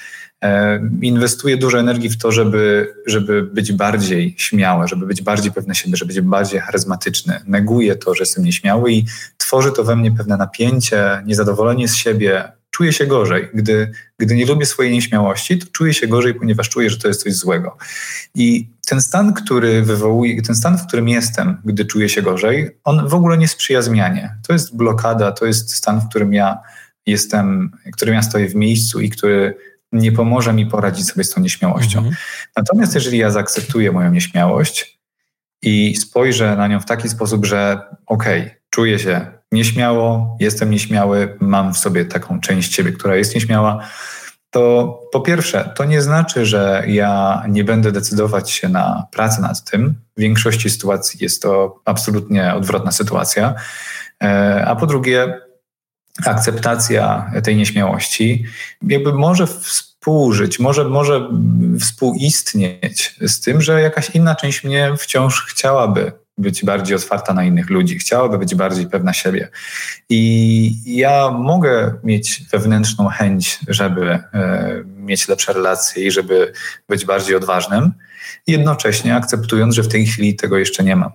[0.42, 5.74] e, inwestuję dużo energii w to, żeby, żeby być bardziej śmiały, żeby być bardziej pewny
[5.74, 7.40] siebie, żeby być bardziej charyzmatyczny.
[7.46, 9.04] Neguję to, że jestem nieśmiały i
[9.36, 13.48] tworzy to we mnie pewne napięcie, niezadowolenie z siebie, czuję się gorzej.
[13.54, 17.22] Gdy, gdy nie lubię swojej nieśmiałości, to czuję się gorzej, ponieważ czuję, że to jest
[17.22, 17.76] coś złego.
[18.34, 23.08] I ten stan, który wywołuje, ten stan, w którym jestem, gdy czuję się gorzej, on
[23.08, 24.36] w ogóle nie sprzyja zmianie.
[24.46, 26.58] To jest blokada, to jest stan, w którym ja
[27.06, 29.54] jestem, w którym ja stoję w miejscu i który
[29.92, 31.98] nie pomoże mi poradzić sobie z tą nieśmiałością.
[31.98, 32.16] Mhm.
[32.56, 35.00] Natomiast jeżeli ja zaakceptuję moją nieśmiałość
[35.62, 41.36] i spojrzę na nią w taki sposób, że okej, okay, czuję się nieśmiało, jestem nieśmiały,
[41.40, 43.88] mam w sobie taką część siebie, która jest nieśmiała,
[44.50, 49.70] to po pierwsze, to nie znaczy, że ja nie będę decydować się na pracę nad
[49.70, 49.94] tym.
[50.16, 53.54] W większości sytuacji jest to absolutnie odwrotna sytuacja.
[54.22, 55.40] E, a po drugie,
[56.26, 58.44] akceptacja tej nieśmiałości
[58.82, 61.28] jakby może współżyć, może, może
[61.80, 67.70] współistnieć z tym, że jakaś inna część mnie wciąż chciałaby być bardziej otwarta na innych
[67.70, 69.48] ludzi, chciałaby być bardziej pewna siebie.
[70.08, 76.52] I ja mogę mieć wewnętrzną chęć, żeby e, mieć lepsze relacje i żeby
[76.88, 77.92] być bardziej odważnym,
[78.46, 81.10] jednocześnie akceptując, że w tej chwili tego jeszcze nie mam.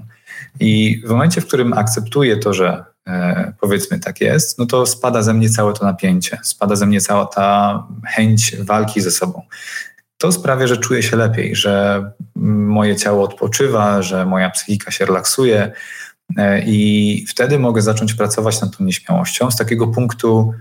[0.59, 5.21] I w momencie, w którym akceptuję to, że e, powiedzmy tak jest, no to spada
[5.21, 9.41] ze mnie całe to napięcie, spada ze mnie cała ta chęć walki ze sobą
[10.18, 12.03] to sprawia, że czuję się lepiej, że
[12.36, 15.72] moje ciało odpoczywa, że moja psychika się relaksuje
[16.38, 20.53] e, i wtedy mogę zacząć pracować nad tą nieśmiałością z takiego punktu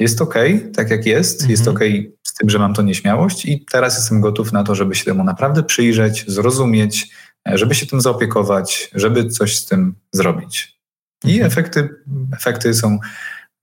[0.00, 0.34] jest ok,
[0.76, 1.50] tak jak jest, mhm.
[1.50, 1.80] jest ok
[2.22, 5.24] z tym, że mam tą nieśmiałość i teraz jestem gotów na to, żeby się temu
[5.24, 7.10] naprawdę przyjrzeć, zrozumieć,
[7.48, 10.80] e, żeby się tym zaopiekować, żeby coś z tym zrobić.
[11.24, 11.46] I mhm.
[11.46, 11.88] efekty,
[12.32, 12.98] efekty są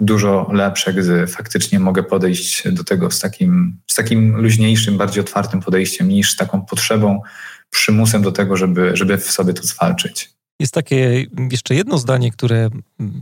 [0.01, 5.61] dużo lepsze, gdy faktycznie mogę podejść do tego z takim, z takim luźniejszym, bardziej otwartym
[5.61, 7.21] podejściem niż taką potrzebą,
[7.69, 10.29] przymusem do tego, żeby, żeby w sobie to zwalczyć.
[10.59, 12.69] Jest takie jeszcze jedno zdanie, które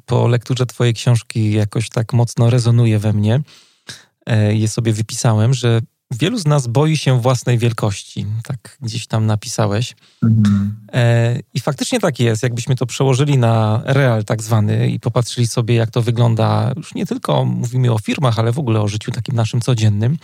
[0.06, 3.42] po lekturze Twojej książki jakoś tak mocno rezonuje we mnie.
[4.26, 5.82] E, je sobie wypisałem, że
[6.12, 9.96] Wielu z nas boi się własnej wielkości, tak gdzieś tam napisałeś.
[10.94, 12.44] E, I faktycznie tak jest.
[12.44, 17.06] Jakbyśmy to przełożyli na real tak zwany i popatrzyli sobie, jak to wygląda, już nie
[17.06, 20.18] tylko mówimy o firmach, ale w ogóle o życiu takim naszym codziennym,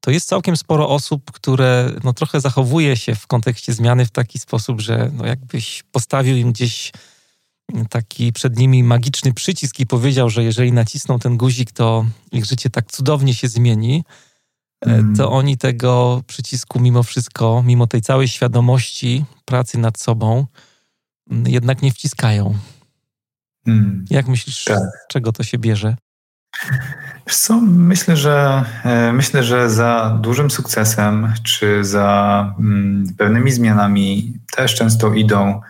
[0.00, 4.38] to jest całkiem sporo osób, które no, trochę zachowuje się w kontekście zmiany w taki
[4.38, 6.92] sposób, że no, jakbyś postawił im gdzieś
[7.90, 12.70] taki przed nimi magiczny przycisk i powiedział, że jeżeli nacisną ten guzik, to ich życie
[12.70, 14.04] tak cudownie się zmieni
[14.80, 15.16] mm.
[15.16, 20.46] to oni tego przycisku mimo wszystko, mimo tej całej świadomości pracy nad sobą,
[21.30, 22.54] mm, jednak nie wciskają.
[23.66, 24.04] Mm.
[24.10, 24.82] Jak myślisz, tak.
[25.08, 25.96] czego to się bierze?
[27.30, 34.74] co, myślę, że e, myślę, że za dużym sukcesem czy za mm, pewnymi zmianami też
[34.74, 35.60] często idą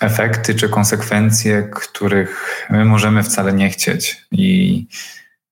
[0.00, 4.26] efekty czy konsekwencje, których my możemy wcale nie chcieć.
[4.32, 4.86] I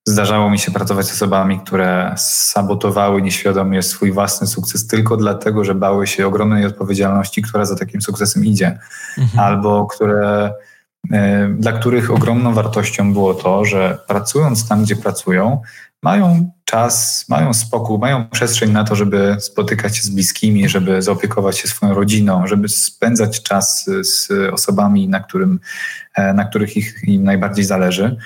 [0.09, 5.75] Zdarzało mi się pracować z osobami, które sabotowały nieświadomie swój własny sukces tylko dlatego, że
[5.75, 8.79] bały się ogromnej odpowiedzialności, która za takim sukcesem idzie,
[9.19, 9.41] mhm.
[9.41, 10.55] albo które,
[11.13, 15.61] e, dla których ogromną wartością było to, że pracując tam, gdzie pracują,
[16.03, 21.59] mają czas, mają spokój, mają przestrzeń na to, żeby spotykać się z bliskimi, żeby zaopiekować
[21.59, 25.61] się swoją rodziną, żeby spędzać czas z osobami, na, którym,
[26.15, 28.17] e, na których ich, im najbardziej zależy.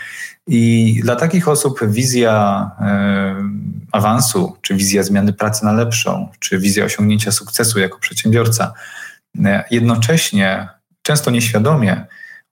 [0.46, 3.36] I dla takich osób wizja e,
[3.92, 8.72] awansu, czy wizja zmiany pracy na lepszą, czy wizja osiągnięcia sukcesu jako przedsiębiorca,
[9.44, 10.68] e, jednocześnie,
[11.02, 12.06] często nieświadomie,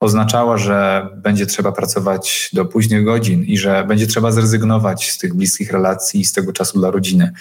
[0.05, 5.33] oznaczała, że będzie trzeba pracować do późnych godzin i że będzie trzeba zrezygnować z tych
[5.33, 7.31] bliskich relacji i z tego czasu dla rodziny.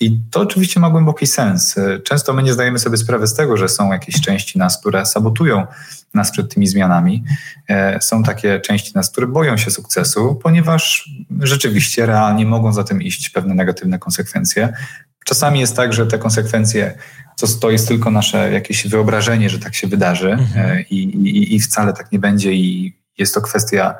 [0.00, 1.74] I to oczywiście ma głęboki sens.
[2.04, 5.66] Często my nie zdajemy sobie sprawy z tego, że są jakieś części nas, które sabotują
[6.14, 7.24] nas przed tymi zmianami.
[7.68, 11.10] E, są takie części nas, które boją się sukcesu, ponieważ
[11.40, 14.72] rzeczywiście realnie mogą za tym iść pewne negatywne konsekwencje.
[15.24, 16.98] Czasami jest tak, że te konsekwencje
[17.36, 20.70] to, to jest tylko nasze jakieś wyobrażenie, że tak się wydarzy mhm.
[20.70, 23.94] E, i, i, i wcale tak nie będzie i jest to kwestia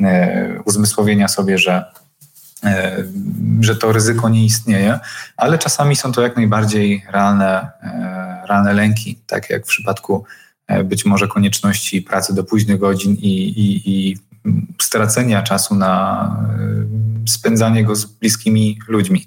[0.00, 1.84] e, uzmysłowienia sobie, że,
[2.64, 3.04] e,
[3.60, 4.98] że to ryzyko nie istnieje,
[5.36, 7.70] ale czasami są to jak najbardziej realne,
[8.48, 10.24] realne lęki, tak jak w przypadku
[10.84, 14.16] być może konieczności pracy do późnych godzin i, i, i
[14.80, 16.36] stracenia czasu na
[17.28, 19.26] spędzanie go z bliskimi ludźmi.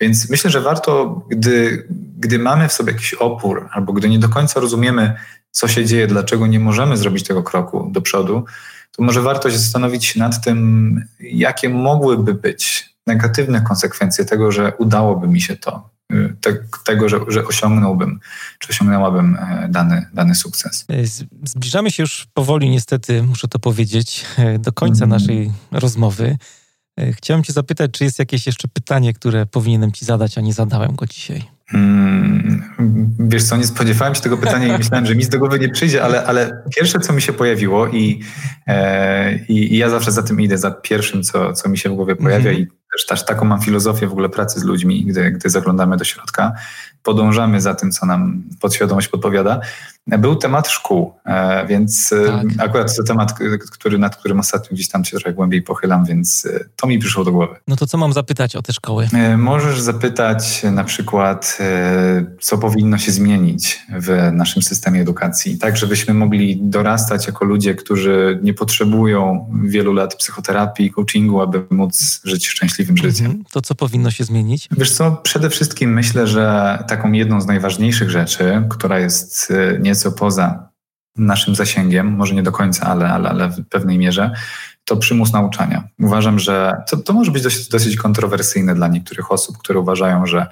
[0.00, 1.86] Więc myślę, że warto, gdy,
[2.18, 5.14] gdy mamy w sobie jakiś opór, albo gdy nie do końca rozumiemy,
[5.50, 8.44] co się dzieje, dlaczego nie możemy zrobić tego kroku do przodu,
[8.92, 15.28] to może warto się zastanowić nad tym, jakie mogłyby być negatywne konsekwencje tego, że udałoby
[15.28, 15.95] mi się to, y,
[16.40, 18.20] te, tego, że, że osiągnąłbym,
[18.58, 20.84] czy osiągnęłabym e, dany, dany sukces.
[20.90, 25.18] E, zbliżamy się już powoli, niestety, muszę to powiedzieć, e, do końca mm.
[25.18, 26.36] naszej rozmowy.
[27.12, 30.94] Chciałem Cię zapytać, czy jest jakieś jeszcze pytanie, które powinienem Ci zadać, a nie zadałem
[30.94, 31.42] go dzisiaj?
[31.66, 32.62] Hmm,
[33.18, 35.68] wiesz co, nie spodziewałem się tego pytania i myślałem, że mi z do głowy nie
[35.68, 38.20] przyjdzie, ale, ale pierwsze, co mi się pojawiło i,
[38.66, 42.16] e, i, ja zawsze za tym idę, za pierwszym, co, co mi się w głowie
[42.16, 42.66] pojawia mm -hmm.
[42.96, 46.52] Też, też taką mam filozofię w ogóle pracy z ludźmi, gdy, gdy zaglądamy do środka,
[47.02, 49.60] podążamy za tym, co nam podświadomość podpowiada,
[50.06, 52.68] był temat szkół, e, więc e, tak.
[52.68, 53.34] akurat to temat,
[53.72, 57.24] który, nad którym ostatnio gdzieś tam się trochę głębiej pochylam, więc e, to mi przyszło
[57.24, 57.54] do głowy.
[57.68, 59.08] No to co mam zapytać o te szkoły?
[59.36, 61.58] Możesz zapytać na przykład,
[62.40, 68.40] co powinno się zmienić w naszym systemie edukacji, tak żebyśmy mogli dorastać jako ludzie, którzy
[68.42, 73.26] nie potrzebują wielu lat psychoterapii, coachingu, aby móc żyć szczęśliwym życiem.
[73.26, 73.44] Mhm.
[73.52, 74.68] To co powinno się zmienić?
[74.70, 80.12] Wiesz co, przede wszystkim myślę, że taką jedną z najważniejszych rzeczy, która jest nie nieco
[80.12, 80.68] poza
[81.16, 84.30] naszym zasięgiem, może nie do końca, ale, ale, ale w pewnej mierze,
[84.84, 85.88] to przymus nauczania.
[85.98, 90.46] Uważam, że to, to może być dosyć, dosyć kontrowersyjne dla niektórych osób, które uważają, że,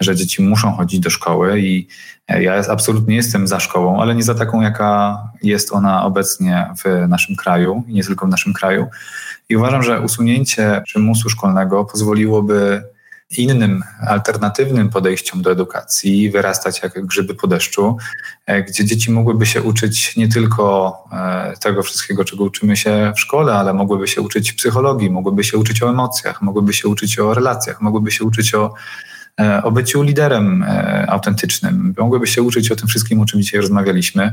[0.00, 1.88] że dzieci muszą chodzić do szkoły i
[2.28, 7.36] ja absolutnie jestem za szkołą, ale nie za taką, jaka jest ona obecnie w naszym
[7.36, 8.86] kraju i nie tylko w naszym kraju.
[9.48, 12.82] I uważam, że usunięcie przymusu szkolnego pozwoliłoby
[13.36, 17.96] innym, alternatywnym podejściom do edukacji, wyrastać jak grzyby po deszczu,
[18.46, 23.20] e, gdzie dzieci mogłyby się uczyć nie tylko e, tego wszystkiego, czego uczymy się w
[23.20, 27.34] szkole, ale mogłyby się uczyć psychologii, mogłyby się uczyć o emocjach, mogłyby się uczyć o
[27.34, 28.74] relacjach, mogłyby się uczyć o,
[29.40, 30.64] e, o byciu liderem
[31.08, 34.32] autentycznym, mogłyby się uczyć o tym wszystkim, o czym dzisiaj rozmawialiśmy,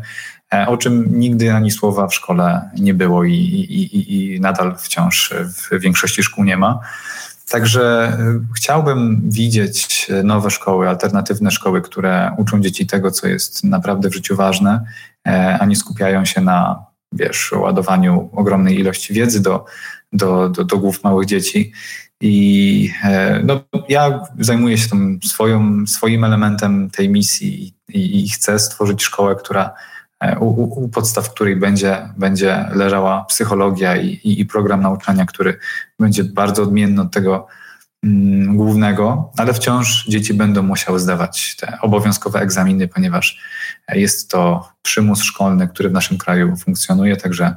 [0.68, 5.34] o czym nigdy ani słowa w szkole nie było i, i, i, i nadal wciąż
[5.43, 6.80] w większości szkół nie ma.
[7.50, 14.10] Także y, chciałbym widzieć nowe szkoły, alternatywne szkoły, które uczą dzieci tego, co jest naprawdę
[14.10, 14.86] w życiu ważne,
[15.28, 19.66] e, a nie skupiają się na wiesz, ładowaniu ogromnej ilości wiedzy do,
[20.14, 21.72] do, do, do głów małych dzieci.
[22.22, 28.60] I e, no, ja zajmuję się tym swoją, swoim elementem tej misji i, i chcę
[28.60, 29.74] stworzyć szkołę, która
[30.39, 35.57] u, u, podstaw której będzie, będzie leżała psychologia i, i, i, program nauczania, który
[35.99, 37.47] będzie bardzo odmienny od tego
[38.03, 43.39] mm, głównego, ale wciąż dzieci będą musiały zdawać te obowiązkowe egzaminy, ponieważ
[43.93, 47.55] jest to przymus szkolny, który w naszym kraju funkcjonuje, także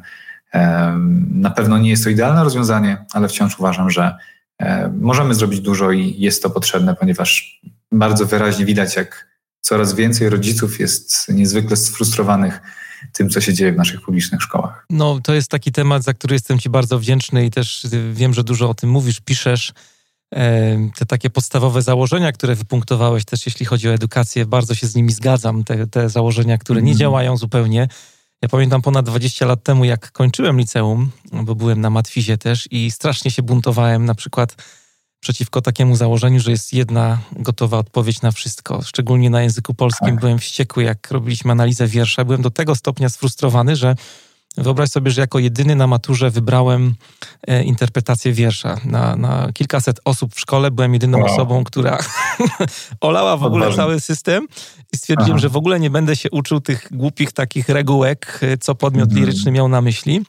[0.54, 0.92] e,
[1.30, 4.16] na pewno nie jest to idealne rozwiązanie, ale wciąż uważam, że
[4.58, 7.60] e, możemy zrobić dużo i jest to potrzebne, ponieważ
[7.92, 9.27] bardzo wyraźnie widać, jak
[9.60, 12.60] coraz więcej rodziców jest niezwykle sfrustrowanych
[13.12, 14.86] tym, co się dzieje w naszych publicznych szkołach.
[14.90, 18.44] No, to jest taki temat, za który jestem Ci bardzo wdzięczny i też wiem, że
[18.44, 19.72] dużo o tym mówisz, piszesz.
[20.96, 25.12] Te takie podstawowe założenia, które wypunktowałeś też, jeśli chodzi o edukację, bardzo się z nimi
[25.12, 25.64] zgadzam.
[25.64, 26.98] Te, te założenia, które nie mhm.
[26.98, 27.88] działają zupełnie.
[28.42, 32.90] Ja pamiętam ponad 20 lat temu, jak kończyłem liceum, bo byłem na matwizie też i
[32.90, 34.56] strasznie się buntowałem na przykład
[35.20, 38.82] przeciwko takiemu założeniu, że jest jedna gotowa odpowiedź na wszystko.
[38.82, 40.20] Szczególnie na języku polskim tak.
[40.20, 42.24] byłem wściekły, jak robiliśmy analizę wiersza.
[42.24, 43.94] Byłem do tego stopnia sfrustrowany, że
[44.56, 46.94] wyobraź sobie, że jako jedyny na maturze wybrałem
[47.46, 48.76] e, interpretację wiersza.
[48.84, 51.26] Na, na kilkaset osób w szkole byłem jedyną wow.
[51.26, 51.98] osobą, która
[53.00, 54.46] olała w ogóle cały system
[54.92, 55.38] i stwierdziłem, Aha.
[55.38, 59.20] że w ogóle nie będę się uczył tych głupich takich regułek, e, co podmiot mhm.
[59.20, 60.20] liryczny miał na myśli.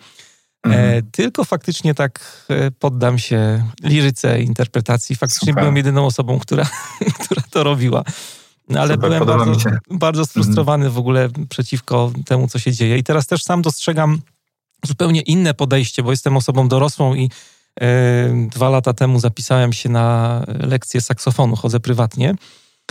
[0.65, 1.11] E, mhm.
[1.11, 5.15] tylko faktycznie tak e, poddam się liryce interpretacji.
[5.15, 5.63] Faktycznie Super.
[5.63, 6.65] byłem jedyną osobą, która,
[7.23, 8.03] która to robiła.
[8.69, 10.93] No, ale Super, byłem bardzo, bardzo sfrustrowany mhm.
[10.93, 12.97] w ogóle przeciwko temu, co się dzieje.
[12.97, 14.21] I teraz też sam dostrzegam
[14.85, 17.29] zupełnie inne podejście, bo jestem osobą dorosłą i
[17.81, 22.35] e, dwa lata temu zapisałem się na lekcję saksofonu, chodzę prywatnie.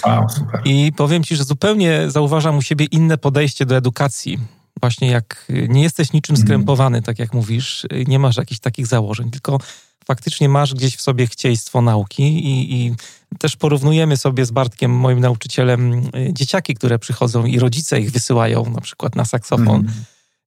[0.07, 0.27] Wow,
[0.65, 4.39] I powiem ci, że zupełnie zauważam u siebie inne podejście do edukacji
[4.81, 6.47] właśnie jak nie jesteś niczym mhm.
[6.47, 9.59] skrępowany, tak jak mówisz, nie masz jakichś takich założeń, tylko
[10.05, 12.95] faktycznie masz gdzieś w sobie chcieństwo nauki i, i
[13.39, 18.81] też porównujemy sobie z Bartkiem, moim nauczycielem, dzieciaki, które przychodzą i rodzice ich wysyłają na
[18.81, 19.81] przykład na saksofon.
[19.81, 19.93] Mm.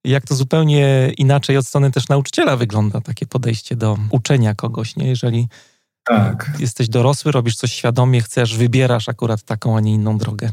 [0.03, 5.07] Jak to zupełnie inaczej od strony też nauczyciela wygląda takie podejście do uczenia kogoś, nie?
[5.07, 5.47] Jeżeli
[6.03, 6.51] tak.
[6.59, 10.51] jesteś dorosły, robisz coś świadomie, chcesz, wybierasz akurat taką, a nie inną drogę.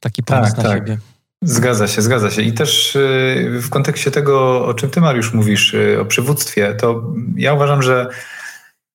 [0.00, 0.78] Taki pomysł tak, na tak.
[0.78, 0.98] siebie.
[1.42, 2.42] Zgadza się, zgadza się.
[2.42, 7.02] I też y, w kontekście tego, o czym ty, Mariusz, mówisz, y, o przywództwie, to
[7.36, 8.08] ja uważam, że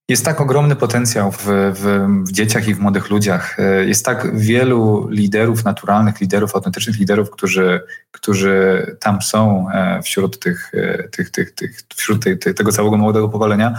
[0.09, 3.59] jest tak ogromny potencjał w, w, w, dzieciach i w młodych ludziach.
[3.59, 7.81] Y, jest tak wielu liderów, naturalnych liderów, autentycznych liderów, którzy,
[8.11, 13.29] którzy tam są e, wśród tych, e, tych, tych, tych wśród tej, tego całego młodego
[13.29, 13.75] pokolenia,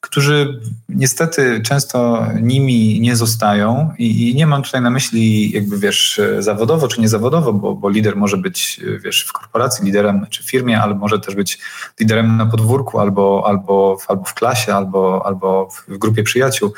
[0.00, 6.20] którzy niestety często nimi nie zostają i, i, nie mam tutaj na myśli jakby wiesz
[6.38, 10.94] zawodowo czy niezawodowo, bo, bo lider może być wiesz w korporacji liderem czy firmie, ale
[10.94, 11.58] może też być
[12.00, 16.72] liderem na podwórku albo, albo, albo w klasie, albo, albo w grupie przyjaciół.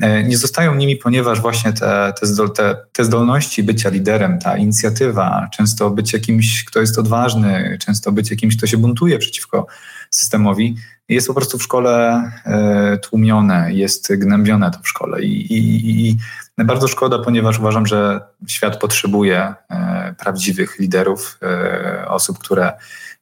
[0.00, 2.14] E, nie zostają nimi, ponieważ właśnie te,
[2.54, 8.30] te, te zdolności bycia liderem, ta inicjatywa, często być jakimś, kto jest odważny, często być
[8.30, 9.66] jakimś, kto się buntuje przeciwko
[10.10, 10.76] systemowi,
[11.08, 16.16] jest po prostu w szkole e, tłumione, jest gnębione to w szkole i, i, i
[16.64, 21.38] bardzo szkoda, ponieważ uważam, że świat potrzebuje e, prawdziwych liderów,
[22.06, 22.72] osób, które,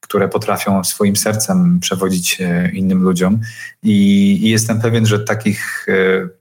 [0.04, 2.38] które potrafią swoim sercem przewodzić
[2.72, 3.40] innym ludziom
[3.82, 5.86] i, jestem pewien, że takich,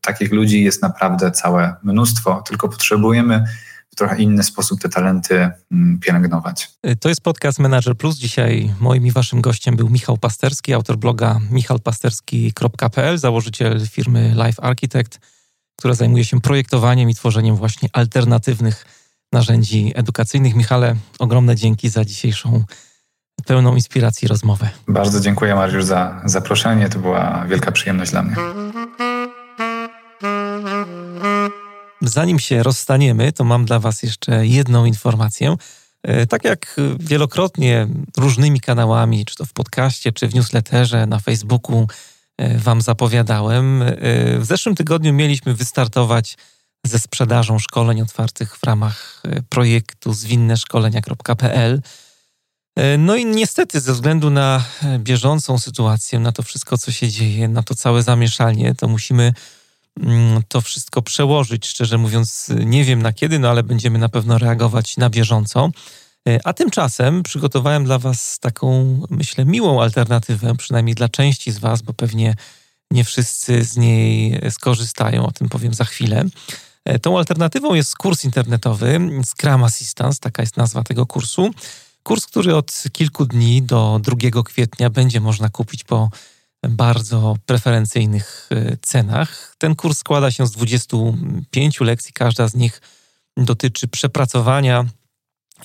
[0.01, 3.43] takich ludzi jest naprawdę całe mnóstwo, tylko potrzebujemy
[3.93, 6.72] w trochę inny sposób te talenty mm, pielęgnować.
[6.99, 8.18] To jest podcast Manager Plus.
[8.18, 15.20] Dzisiaj moim i waszym gościem był Michał Pasterski, autor bloga michalpasterski.pl, założyciel firmy Life Architect,
[15.80, 18.86] która zajmuje się projektowaniem i tworzeniem właśnie alternatywnych
[19.32, 20.55] narzędzi edukacyjnych.
[20.55, 22.64] Michale, ogromne dzięki za dzisiejszą
[23.45, 24.69] pełną inspiracji rozmowę.
[24.88, 26.89] Bardzo dziękuję Mariusz za zaproszenie.
[26.89, 28.36] To była wielka przyjemność dla mnie.
[32.01, 35.55] Zanim się rozstaniemy, to mam dla Was jeszcze jedną informację.
[36.03, 41.88] E, tak jak wielokrotnie różnymi kanałami, czy to w podcaście, czy w newsletterze, na Facebooku
[42.38, 43.95] e, Wam zapowiadałem, e,
[44.39, 46.38] w zeszłym tygodniu mieliśmy wystartować
[46.86, 51.81] ze sprzedażą szkoleń otwartych w ramach projektu zwinneszkolenia.pl.
[52.97, 54.63] No i niestety, ze względu na
[54.99, 59.34] bieżącą sytuację, na to wszystko, co się dzieje, na to całe zamieszanie, to musimy
[59.99, 61.67] Mm, to wszystko przełożyć.
[61.67, 65.69] Szczerze mówiąc, nie wiem na kiedy, no ale będziemy na pewno reagować na bieżąco.
[66.30, 71.82] E, a tymczasem przygotowałem dla Was taką, myślę, miłą alternatywę, przynajmniej dla części z Was,
[71.82, 72.36] bo pewnie
[72.91, 76.26] nie wszyscy z niej skorzystają, o tym powiem za chwilę.
[76.86, 81.51] E, tą alternatywą jest kurs internetowy Scrum Assistance, taka jest nazwa tego kursu.
[82.04, 86.10] Kurs, który od kilku dni do 2 kwietnia będzie można kupić po
[86.70, 89.56] bardzo preferencyjnych e, cenach.
[89.58, 92.82] Ten kurs składa się z 25 lekcji, każda z nich
[93.38, 94.86] dotyczy przepracowania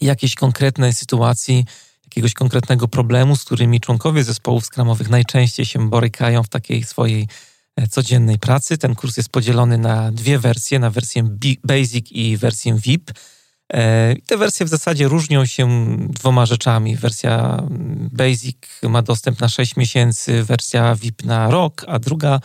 [0.01, 1.65] jakiejś konkretnej sytuacji,
[2.05, 7.29] jakiegoś konkretnego problemu, z którymi członkowie zespołów skramowych najczęściej się borykają w takiej swojej
[7.77, 8.79] e, codziennej pracy.
[8.79, 13.13] Ten kurs jest podzielony na dwie wersje, na wersję Basic i wersję VIP.
[13.73, 15.69] E, te wersje w zasadzie różnią się
[16.09, 16.97] dwoma rzeczami.
[16.97, 17.63] Wersja
[18.13, 22.41] Basic ma dostęp na 6 miesięcy, wersja VIP na rok, a druga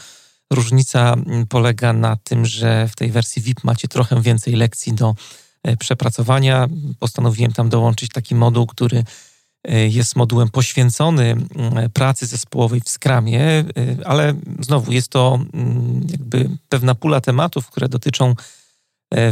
[0.54, 1.16] różnica
[1.50, 5.16] polega na tym, że w tej wersji VIP macie trochę więcej lekcji do
[5.64, 6.68] e, przepracowania.
[7.00, 9.04] Postanowiłem tam dołączyć taki moduł, który
[9.64, 11.36] e, jest modułem poświęcony
[11.94, 13.64] pracy zespołowej w Scrumie,
[14.06, 15.40] ale znowu jest to
[16.10, 18.36] jakby pewna pula tematów, które dotyczą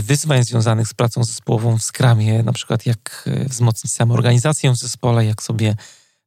[0.01, 5.25] wyzwań związanych z pracą zespołową w Scrumie, na przykład jak e, wzmocnić samoorganizację w zespole,
[5.25, 5.75] jak sobie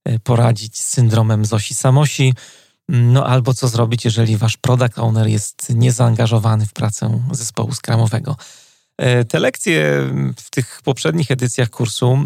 [0.04, 2.34] e, poradzić z syndromem Zosi Samosi,
[2.88, 8.36] no albo co zrobić, jeżeli wasz product owner jest niezaangażowany w pracę zespołu Scrumowego.
[9.28, 12.18] Te lekcje w tych poprzednich edycjach kursu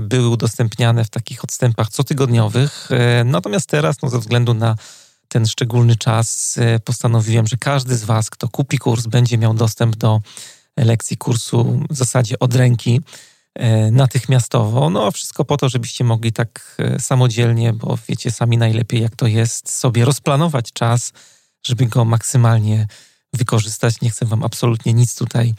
[0.00, 2.88] były udostępniane w takich odstępach cotygodniowych,
[3.24, 4.76] natomiast teraz, no, ze względu na
[5.28, 10.20] ten szczególny czas, postanowiłem, że każdy z Was, kto kupi kurs, będzie miał dostęp do
[10.76, 13.00] lekcji kursu w zasadzie od ręki
[13.54, 14.90] e, natychmiastowo.
[14.90, 19.26] No, wszystko po to, żebyście mogli tak e, samodzielnie, bo wiecie sami najlepiej, jak to
[19.26, 21.12] jest, sobie rozplanować czas,
[21.66, 22.86] żeby go maksymalnie
[23.32, 24.00] wykorzystać.
[24.00, 25.54] Nie chcę Wam absolutnie nic tutaj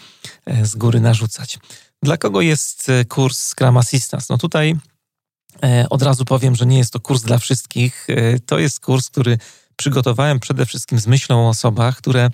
[0.45, 1.59] e, z góry narzucać.
[2.03, 4.26] Dla kogo jest kurs Scrum Assistance?
[4.30, 4.76] No tutaj
[5.89, 8.07] od razu powiem, że nie jest to kurs dla wszystkich.
[8.45, 9.38] To jest kurs, który
[9.76, 12.30] przygotowałem przede wszystkim z myślą o osobach, które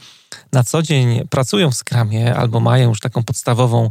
[0.52, 3.90] na co dzień pracują w skramie albo mają już taką podstawową,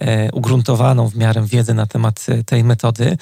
[0.00, 3.16] e, ugruntowaną w miarę wiedzę na temat e, tej metody.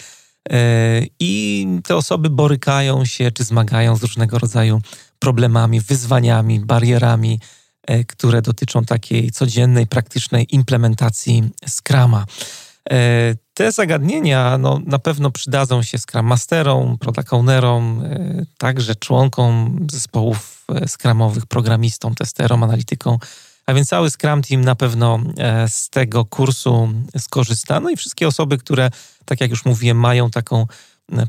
[0.51, 4.81] E, I te osoby borykają się czy zmagają z różnego rodzaju
[5.19, 7.41] problemami, wyzwaniami, barierami,
[7.87, 12.25] e, które dotyczą takiej codziennej, praktycznej implementacji Scrama.
[13.55, 19.79] E, te zagadnienia no, na pewno przydadzą się Scrum Masterom, Product Ownerom, e, także członkom
[19.91, 23.19] zespołów e, Scrumowych, programistom, testerom, analitykom.
[23.67, 25.21] A więc cały Scrum Team na pewno
[25.69, 26.89] z tego kursu
[27.19, 27.81] skorzysta.
[27.81, 28.91] No i wszystkie osoby, które,
[29.25, 30.67] tak jak już mówiłem, mają taką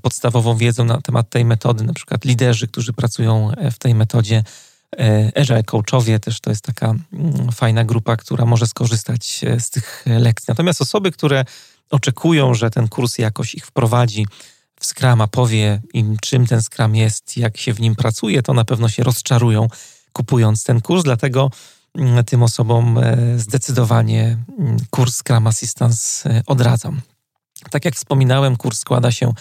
[0.01, 4.43] podstawową wiedzę na temat tej metody, na przykład liderzy, którzy pracują w tej metodzie,
[4.99, 9.69] E, Agile Coachowie też to jest taka mm, fajna grupa, która może skorzystać e, z
[9.69, 10.45] tych lekcji.
[10.47, 11.45] Natomiast osoby, które
[11.95, 14.27] oczekują, że ten kurs jakoś ich wprowadzi
[14.79, 18.65] w Scrama, powie im, czym ten Scrum jest, jak się w nim pracuje, to na
[18.65, 19.67] pewno się rozczarują
[20.13, 21.03] kupując ten kurs.
[21.03, 21.51] Dlatego
[21.95, 27.01] mm, tym osobom e, zdecydowanie mm, kurs Scrum Assistance odradzam.
[27.71, 29.33] Tak jak wspominałem, kurs składa się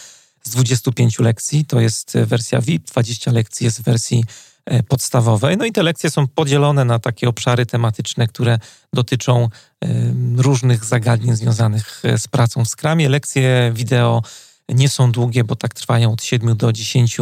[0.42, 1.64] z 25 lekcji.
[1.64, 4.53] To jest wersja VIP, 20 lekcji jest w wersji E,
[4.88, 5.56] podstawowej.
[5.56, 8.58] No i te lekcje są podzielone na takie obszary tematyczne, które
[8.92, 9.48] dotyczą
[9.84, 9.88] e,
[10.36, 13.08] różnych zagadnień związanych e, z pracą w Scrumie.
[13.08, 14.22] Lekcje wideo
[14.68, 17.16] nie są długie, bo tak trwają od 7 do 10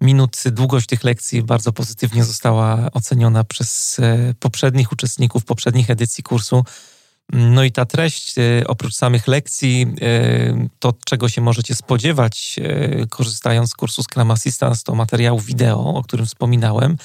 [0.00, 0.42] minut.
[0.46, 6.64] Długość tych lekcji bardzo pozytywnie została oceniona przez e, poprzednich uczestników poprzednich edycji kursu.
[7.32, 12.60] No i ta treść, e, oprócz samych lekcji, e, to czego się możecie spodziewać,
[13.10, 16.96] korzystając z kursu Scrum Assistance, to materiał wideo, o którym wspominałem.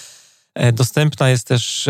[0.73, 1.89] Dostępna jest też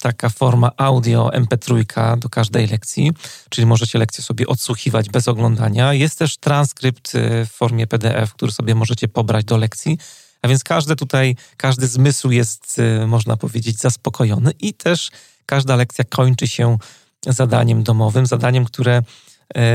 [0.00, 1.84] taka forma audio MP3
[2.18, 3.12] do każdej lekcji,
[3.48, 5.92] czyli możecie lekcję sobie odsłuchiwać bez oglądania.
[5.94, 7.12] Jest też transkrypt
[7.46, 9.98] w formie PDF, który sobie możecie pobrać do lekcji.
[10.42, 15.10] A więc każde tutaj, każdy zmysł jest, można powiedzieć, zaspokojony i też
[15.48, 16.78] każda lekcja kończy się
[17.26, 19.02] zadaniem domowym, zadaniem, które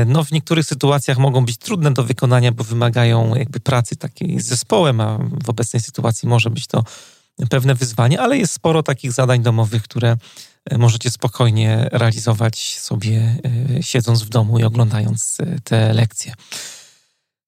[0.06, 4.46] no, w niektórych sytuacjach mogą być trudne do wykonania, bo wymagają jakby pracy takiej z
[4.46, 6.84] zespołem, a w obecnej sytuacji może być to
[7.50, 10.16] pewne wyzwanie, ale jest sporo takich zadań domowych, które
[10.70, 13.36] e, możecie spokojnie realizować sobie
[13.78, 16.32] e, siedząc w domu i oglądając e, te lekcje.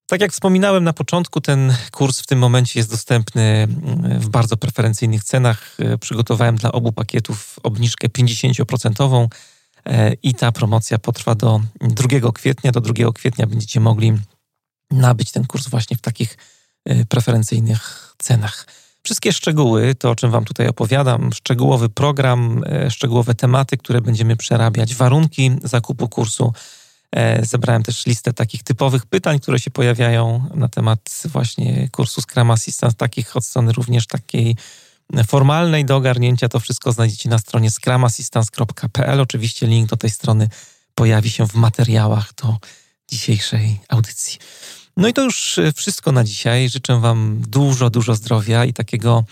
[0.07, 4.57] Tak jak wspominałem na początku, ten kurs w tym momencie jest dostępny mm, w bardzo
[4.57, 5.77] preferencyjnych cenach.
[5.99, 9.27] Przygotowałem dla obu pakietów obniżkę 50%
[10.23, 12.71] i ta promocja potrwa do 2 kwietnia.
[12.71, 14.13] Do 2 kwietnia będziecie mogli
[14.91, 16.37] nabyć ten kurs właśnie w takich
[17.09, 18.65] preferencyjnych cenach.
[19.07, 24.35] Wszystkie szczegóły, to o czym Wam tutaj opowiadam, szczegółowy program, e, szczegółowe tematy, które będziemy
[24.35, 26.53] przerabiać, warunki zakupu kursu.
[27.11, 32.51] E, zebrałem też listę takich typowych pytań, które się pojawiają na temat właśnie kursu Scrum
[32.51, 34.55] Assistant, takich od strony również takiej
[35.27, 36.49] formalnej do ogarnięcia.
[36.49, 39.21] To wszystko znajdziecie na stronie scrumassistance.pl.
[39.21, 40.49] Oczywiście link do tej strony
[40.95, 42.57] pojawi się w materiałach do
[43.11, 44.39] dzisiejszej audycji.
[44.97, 46.69] No i to już e, wszystko na dzisiaj.
[46.69, 49.23] Życzę Wam dużo, dużo zdrowia i takiego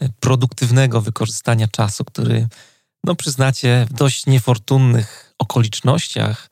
[0.00, 2.48] e, produktywnego wykorzystania czasu, który,
[3.04, 6.50] no przyznacie, w dość niefortunnych okolicznościach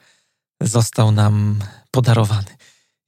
[0.61, 1.59] został nam
[1.91, 2.57] podarowany.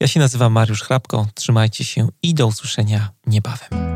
[0.00, 1.26] Ja się nazywam Mariusz Hrabko.
[1.34, 3.87] Trzymajcie się i do usłyszenia niebawem.